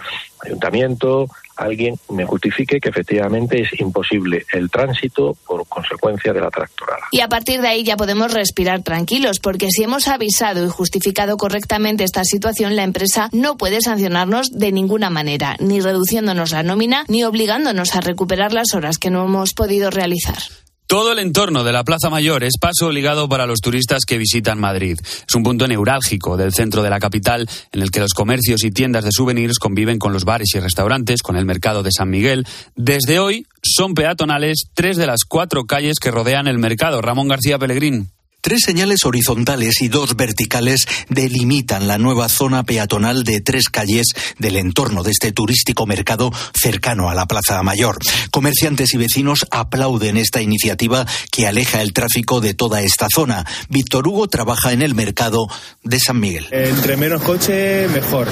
[0.44, 7.04] Ayuntamiento, alguien me justifique que efectivamente es imposible el tránsito por consecuencia de la tractorada.
[7.12, 11.36] Y a partir de ahí ya podemos respirar tranquilos, porque si hemos avisado y justificado
[11.36, 17.04] correctamente esta situación, la empresa no puede sancionarnos de ninguna manera, ni reduciéndonos la nómina,
[17.08, 20.38] ni obligándonos a recuperar las horas que no hemos podido realizar.
[20.86, 24.60] Todo el entorno de la Plaza Mayor es paso obligado para los turistas que visitan
[24.60, 24.98] Madrid.
[25.00, 28.70] Es un punto neurálgico del centro de la capital en el que los comercios y
[28.70, 32.46] tiendas de souvenirs conviven con los bares y restaurantes, con el mercado de San Miguel.
[32.76, 37.00] Desde hoy son peatonales tres de las cuatro calles que rodean el mercado.
[37.00, 38.10] Ramón García Pellegrín.
[38.44, 44.58] Tres señales horizontales y dos verticales delimitan la nueva zona peatonal de tres calles del
[44.58, 47.96] entorno de este turístico mercado cercano a la Plaza Mayor.
[48.30, 53.46] Comerciantes y vecinos aplauden esta iniciativa que aleja el tráfico de toda esta zona.
[53.70, 55.46] Víctor Hugo trabaja en el mercado
[55.82, 56.46] de San Miguel.
[56.50, 58.28] Entre menos coche, mejor.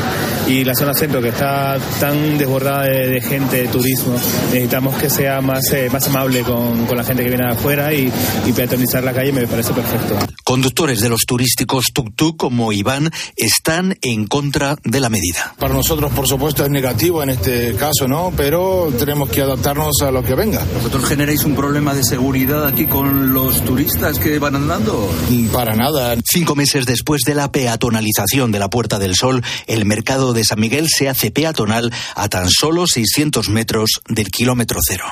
[0.47, 4.13] Y la zona centro, que está tan desbordada de, de gente, de turismo,
[4.53, 7.95] necesitamos que sea más, eh, más amable con, con, la gente que viene de afuera
[7.95, 8.13] y,
[8.45, 10.02] y peatonizar la calle me parece perfecto.
[10.45, 15.55] Conductores de los turísticos tuk-tuk como Iván están en contra de la medida.
[15.59, 18.33] Para nosotros, por supuesto, es negativo en este caso, ¿no?
[18.37, 20.65] Pero tenemos que adaptarnos a lo que venga.
[20.75, 25.11] ¿Vosotros generáis un problema de seguridad aquí con los turistas que van andando?
[25.53, 26.17] Para nada.
[26.25, 30.61] Cinco meses después de la peatonalización de la Puerta del Sol, el mercado de San
[30.61, 35.05] Miguel se hace peatonal a tan solo 600 metros del kilómetro cero.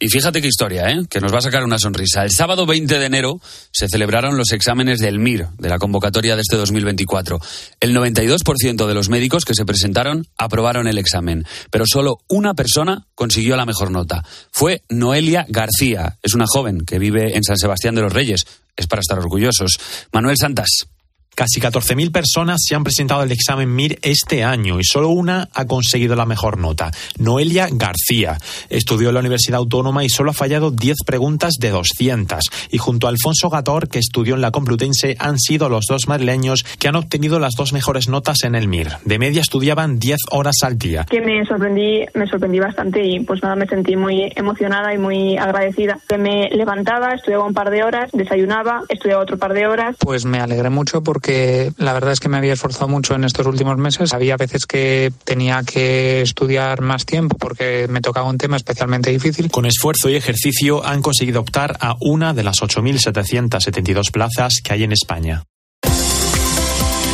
[0.00, 1.02] Y fíjate qué historia, ¿eh?
[1.10, 2.22] que nos va a sacar una sonrisa.
[2.22, 3.40] El sábado 20 de enero
[3.72, 7.40] se celebraron los exámenes del MIR, de la convocatoria de este 2024.
[7.80, 13.08] El 92% de los médicos que se presentaron aprobaron el examen, pero solo una persona
[13.16, 14.24] consiguió la mejor nota.
[14.52, 16.16] Fue Noelia García.
[16.22, 18.46] Es una joven que vive en San Sebastián de los Reyes.
[18.76, 19.78] Es para estar orgullosos.
[20.12, 20.86] Manuel Santas.
[21.34, 25.66] Casi 14.000 personas se han presentado al examen MIR este año y solo una ha
[25.66, 28.38] conseguido la mejor nota, Noelia García.
[28.70, 32.40] Estudió en la Universidad Autónoma y solo ha fallado 10 preguntas de 200.
[32.72, 36.64] Y junto a Alfonso Gator, que estudió en la Complutense, han sido los dos madrileños
[36.80, 38.96] que han obtenido las dos mejores notas en el MIR.
[39.04, 41.06] De media estudiaban 10 horas al día.
[41.08, 45.36] Que me sorprendí, me sorprendí bastante y pues nada, me sentí muy emocionada y muy
[45.36, 46.00] agradecida.
[46.08, 49.94] Que me levantaba, estudiaba un par de horas, desayunaba, estudiaba otro par de horas.
[50.00, 51.27] Pues me alegré mucho porque
[51.76, 54.14] la verdad es que me había esforzado mucho en estos últimos meses.
[54.14, 59.50] Había veces que tenía que estudiar más tiempo porque me tocaba un tema especialmente difícil.
[59.50, 64.84] Con esfuerzo y ejercicio han conseguido optar a una de las 8.772 plazas que hay
[64.84, 65.44] en España.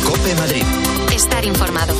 [0.03, 0.63] Cope Madrid.
[1.13, 1.95] Estar informado.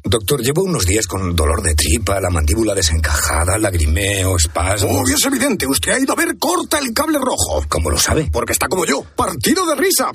[0.08, 4.92] Doctor, llevo unos días con dolor de tripa, la mandíbula desencajada, lagrimeo, espasmos.
[4.92, 5.66] Obvio es evidente.
[5.66, 7.66] Usted ha ido a ver Corta el Cable Rojo.
[7.68, 8.30] ¿Cómo lo sabe?
[8.32, 10.12] Porque está como yo, partido de risa.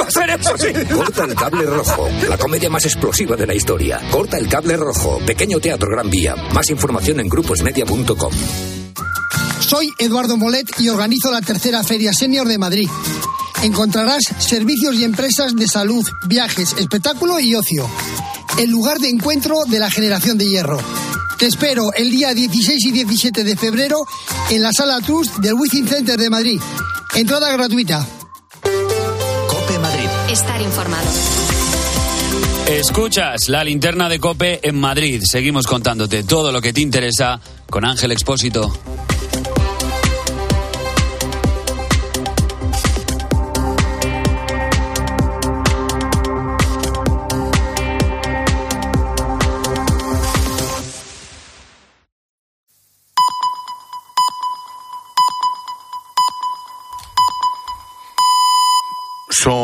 [0.00, 0.68] Va a ser eso, sí.
[0.94, 4.00] Corta el Cable Rojo, la comedia más explosiva de la historia.
[4.12, 6.36] Corta el Cable Rojo, pequeño teatro Gran Vía.
[6.54, 8.32] Más información en gruposmedia.com.
[9.58, 12.88] Soy Eduardo Molet y organizo la tercera Feria Senior de Madrid.
[13.64, 17.90] Encontrarás servicios y empresas de salud, viajes, espectáculo y ocio
[18.58, 20.78] el lugar de encuentro de la generación de hierro.
[21.38, 24.06] Te espero el día 16 y 17 de febrero
[24.50, 26.60] en la sala Trust del Wizzing Center de Madrid.
[27.14, 28.06] Entrada gratuita.
[29.48, 30.08] Cope Madrid.
[30.30, 31.08] Estar informado.
[32.68, 35.22] Escuchas la linterna de Cope en Madrid.
[35.24, 38.72] Seguimos contándote todo lo que te interesa con Ángel Expósito.